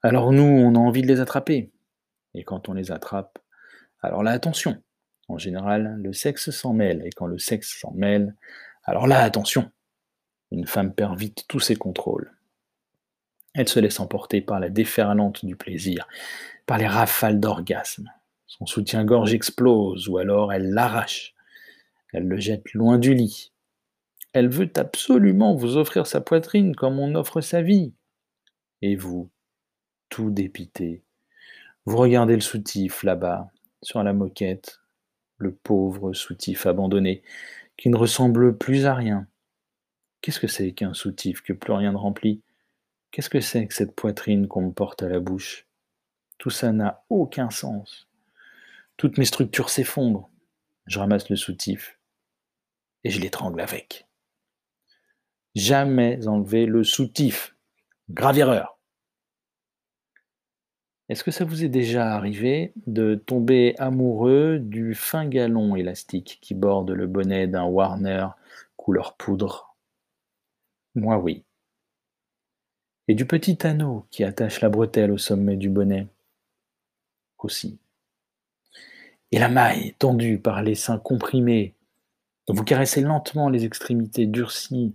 Alors 0.02 0.32
nous, 0.32 0.42
on 0.42 0.74
a 0.74 0.78
envie 0.78 1.02
de 1.02 1.06
les 1.06 1.20
attraper. 1.20 1.70
Et 2.34 2.44
quand 2.44 2.68
on 2.68 2.74
les 2.74 2.92
attrape, 2.92 3.38
alors 4.00 4.22
là, 4.22 4.32
attention. 4.32 4.82
En 5.28 5.38
général, 5.38 5.98
le 6.02 6.12
sexe 6.12 6.50
s'en 6.50 6.72
mêle, 6.72 7.02
et 7.06 7.10
quand 7.10 7.26
le 7.26 7.38
sexe 7.38 7.78
s'en 7.80 7.92
mêle, 7.92 8.34
alors 8.84 9.06
là, 9.06 9.20
attention. 9.20 9.70
Une 10.52 10.66
femme 10.66 10.92
perd 10.92 11.18
vite 11.18 11.46
tous 11.48 11.60
ses 11.60 11.76
contrôles. 11.76 12.30
Elle 13.54 13.68
se 13.68 13.80
laisse 13.80 14.00
emporter 14.00 14.42
par 14.42 14.60
la 14.60 14.68
déferlante 14.68 15.46
du 15.46 15.56
plaisir, 15.56 16.06
par 16.66 16.76
les 16.76 16.86
rafales 16.86 17.40
d'orgasme. 17.40 18.12
Son 18.46 18.66
soutien-gorge 18.66 19.32
explose 19.32 20.08
ou 20.08 20.18
alors 20.18 20.52
elle 20.52 20.70
l'arrache. 20.70 21.34
Elle 22.12 22.28
le 22.28 22.38
jette 22.38 22.74
loin 22.74 22.98
du 22.98 23.14
lit. 23.14 23.50
Elle 24.34 24.50
veut 24.50 24.70
absolument 24.76 25.54
vous 25.54 25.78
offrir 25.78 26.06
sa 26.06 26.20
poitrine 26.20 26.76
comme 26.76 26.98
on 26.98 27.14
offre 27.14 27.40
sa 27.40 27.62
vie. 27.62 27.94
Et 28.82 28.94
vous, 28.94 29.30
tout 30.10 30.30
dépité, 30.30 31.02
vous 31.86 31.96
regardez 31.96 32.34
le 32.34 32.42
soutif 32.42 33.04
là-bas, 33.04 33.50
sur 33.82 34.02
la 34.02 34.12
moquette, 34.12 34.80
le 35.38 35.52
pauvre 35.52 36.12
soutif 36.12 36.66
abandonné, 36.66 37.22
qui 37.78 37.88
ne 37.88 37.96
ressemble 37.96 38.58
plus 38.58 38.84
à 38.84 38.94
rien, 38.94 39.26
Qu'est-ce 40.22 40.38
que 40.38 40.46
c'est 40.46 40.70
qu'un 40.70 40.94
soutif 40.94 41.42
que 41.42 41.52
plus 41.52 41.72
rien 41.72 41.90
ne 41.90 41.96
remplit? 41.96 42.40
Qu'est-ce 43.10 43.28
que 43.28 43.40
c'est 43.40 43.66
que 43.66 43.74
cette 43.74 43.96
poitrine 43.96 44.46
qu'on 44.46 44.62
me 44.62 44.72
porte 44.72 45.02
à 45.02 45.08
la 45.08 45.18
bouche? 45.18 45.66
Tout 46.38 46.48
ça 46.48 46.72
n'a 46.72 47.04
aucun 47.10 47.50
sens. 47.50 48.08
Toutes 48.96 49.18
mes 49.18 49.24
structures 49.24 49.68
s'effondrent. 49.68 50.30
Je 50.86 51.00
ramasse 51.00 51.28
le 51.28 51.34
soutif 51.34 51.98
et 53.02 53.10
je 53.10 53.20
l'étrangle 53.20 53.60
avec. 53.60 54.06
Jamais 55.56 56.26
enlever 56.28 56.66
le 56.66 56.84
soutif. 56.84 57.56
Grave 58.08 58.38
erreur. 58.38 58.78
Est-ce 61.08 61.24
que 61.24 61.32
ça 61.32 61.44
vous 61.44 61.64
est 61.64 61.68
déjà 61.68 62.14
arrivé 62.14 62.72
de 62.86 63.16
tomber 63.16 63.74
amoureux 63.78 64.60
du 64.60 64.94
fin 64.94 65.26
galon 65.26 65.74
élastique 65.74 66.38
qui 66.40 66.54
borde 66.54 66.90
le 66.90 67.08
bonnet 67.08 67.48
d'un 67.48 67.64
Warner 67.64 68.28
couleur 68.76 69.16
poudre? 69.16 69.71
Moi 70.94 71.18
oui. 71.18 71.44
Et 73.08 73.14
du 73.14 73.26
petit 73.26 73.66
anneau 73.66 74.06
qui 74.10 74.24
attache 74.24 74.60
la 74.60 74.68
bretelle 74.68 75.10
au 75.10 75.18
sommet 75.18 75.56
du 75.56 75.68
bonnet 75.68 76.06
aussi. 77.38 77.78
Et 79.32 79.38
la 79.38 79.48
maille 79.48 79.94
tendue 79.98 80.38
par 80.38 80.62
les 80.62 80.74
seins 80.74 80.98
comprimés, 80.98 81.74
vous 82.48 82.64
caressez 82.64 83.00
lentement 83.00 83.48
les 83.48 83.64
extrémités 83.64 84.26
durcies, 84.26 84.94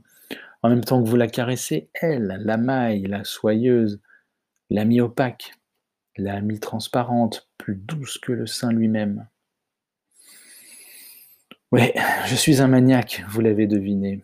en 0.61 0.69
même 0.69 0.83
temps 0.83 1.01
que 1.01 1.09
vous 1.09 1.15
la 1.15 1.27
caressez, 1.27 1.89
elle, 1.93 2.41
la 2.43 2.57
maille, 2.57 3.03
la 3.03 3.23
soyeuse, 3.23 3.99
la 4.69 4.85
mi-opaque, 4.85 5.53
la 6.17 6.41
mi-transparente, 6.41 7.49
plus 7.57 7.75
douce 7.75 8.17
que 8.17 8.31
le 8.31 8.47
sein 8.47 8.71
lui-même. 8.71 9.27
Oui, 11.71 11.91
je 12.25 12.35
suis 12.35 12.61
un 12.61 12.67
maniaque, 12.67 13.23
vous 13.29 13.41
l'avez 13.41 13.67
deviné. 13.67 14.21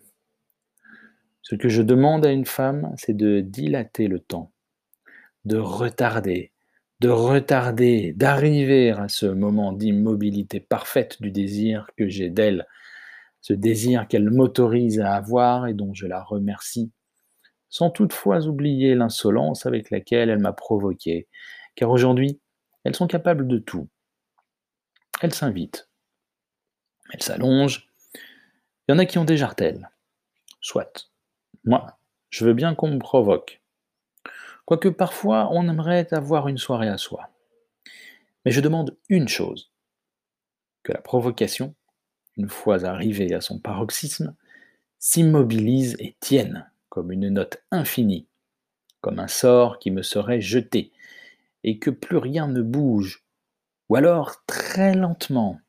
Ce 1.44 1.54
que 1.54 1.68
je 1.68 1.82
demande 1.82 2.24
à 2.24 2.32
une 2.32 2.46
femme, 2.46 2.94
c'est 2.96 3.14
de 3.14 3.40
dilater 3.40 4.08
le 4.08 4.18
temps, 4.18 4.50
de 5.44 5.58
retarder, 5.58 6.52
de 7.00 7.10
retarder, 7.10 8.14
d'arriver 8.14 8.92
à 8.92 9.08
ce 9.08 9.26
moment 9.26 9.74
d'immobilité 9.74 10.58
parfaite 10.58 11.20
du 11.20 11.30
désir 11.30 11.90
que 11.98 12.08
j'ai 12.08 12.30
d'elle, 12.30 12.66
ce 13.42 13.52
désir 13.52 14.08
qu'elle 14.08 14.30
m'autorise 14.30 15.00
à 15.00 15.12
avoir 15.12 15.66
et 15.66 15.74
dont 15.74 15.92
je 15.92 16.06
la 16.06 16.22
remercie, 16.22 16.90
sans 17.68 17.90
toutefois 17.90 18.46
oublier 18.46 18.94
l'insolence 18.94 19.66
avec 19.66 19.90
laquelle 19.90 20.30
elle 20.30 20.38
m'a 20.38 20.54
provoqué, 20.54 21.28
car 21.74 21.90
aujourd'hui, 21.90 22.40
elles 22.84 22.96
sont 22.96 23.06
capables 23.06 23.46
de 23.46 23.58
tout. 23.58 23.90
Elles 25.20 25.34
s'invitent, 25.34 25.90
elles 27.12 27.22
s'allongent, 27.22 27.86
il 28.88 28.92
y 28.92 28.94
en 28.94 28.98
a 28.98 29.04
qui 29.04 29.18
ont 29.18 29.26
des 29.26 29.36
jartelles, 29.36 29.90
soit. 30.62 31.13
Moi, 31.64 31.98
je 32.28 32.44
veux 32.44 32.52
bien 32.52 32.74
qu'on 32.74 32.90
me 32.90 32.98
provoque. 32.98 33.62
Quoique 34.66 34.88
parfois 34.88 35.48
on 35.50 35.68
aimerait 35.68 36.12
avoir 36.12 36.48
une 36.48 36.58
soirée 36.58 36.88
à 36.88 36.98
soi. 36.98 37.30
Mais 38.44 38.50
je 38.50 38.60
demande 38.60 38.96
une 39.08 39.28
chose, 39.28 39.72
que 40.82 40.92
la 40.92 41.00
provocation, 41.00 41.74
une 42.36 42.50
fois 42.50 42.84
arrivée 42.84 43.34
à 43.34 43.40
son 43.40 43.58
paroxysme, 43.58 44.36
s'immobilise 44.98 45.96
et 45.98 46.16
tienne 46.20 46.70
comme 46.90 47.10
une 47.10 47.28
note 47.28 47.62
infinie, 47.70 48.28
comme 49.00 49.18
un 49.18 49.28
sort 49.28 49.78
qui 49.78 49.90
me 49.90 50.02
serait 50.02 50.40
jeté, 50.40 50.92
et 51.62 51.78
que 51.78 51.90
plus 51.90 52.18
rien 52.18 52.46
ne 52.46 52.62
bouge, 52.62 53.24
ou 53.88 53.96
alors 53.96 54.44
très 54.46 54.94
lentement, 54.94 55.60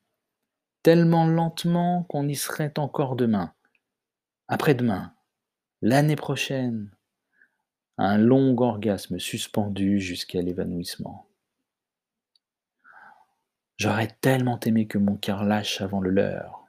tellement 0.83 1.25
lentement 1.25 2.03
qu'on 2.03 2.27
y 2.27 2.35
serait 2.35 2.77
encore 2.77 3.15
demain, 3.15 3.53
après-demain, 4.47 5.14
L'année 5.81 6.15
prochaine. 6.15 6.89
Un 7.97 8.17
long 8.17 8.57
orgasme 8.57 9.19
suspendu 9.19 9.99
jusqu'à 9.99 10.41
l'évanouissement. 10.41 11.27
J'aurais 13.77 14.15
tellement 14.21 14.59
aimé 14.61 14.87
que 14.87 14.97
mon 14.97 15.17
cœur 15.17 15.43
lâche 15.43 15.81
avant 15.81 15.99
le 15.99 16.11
leur. 16.11 16.64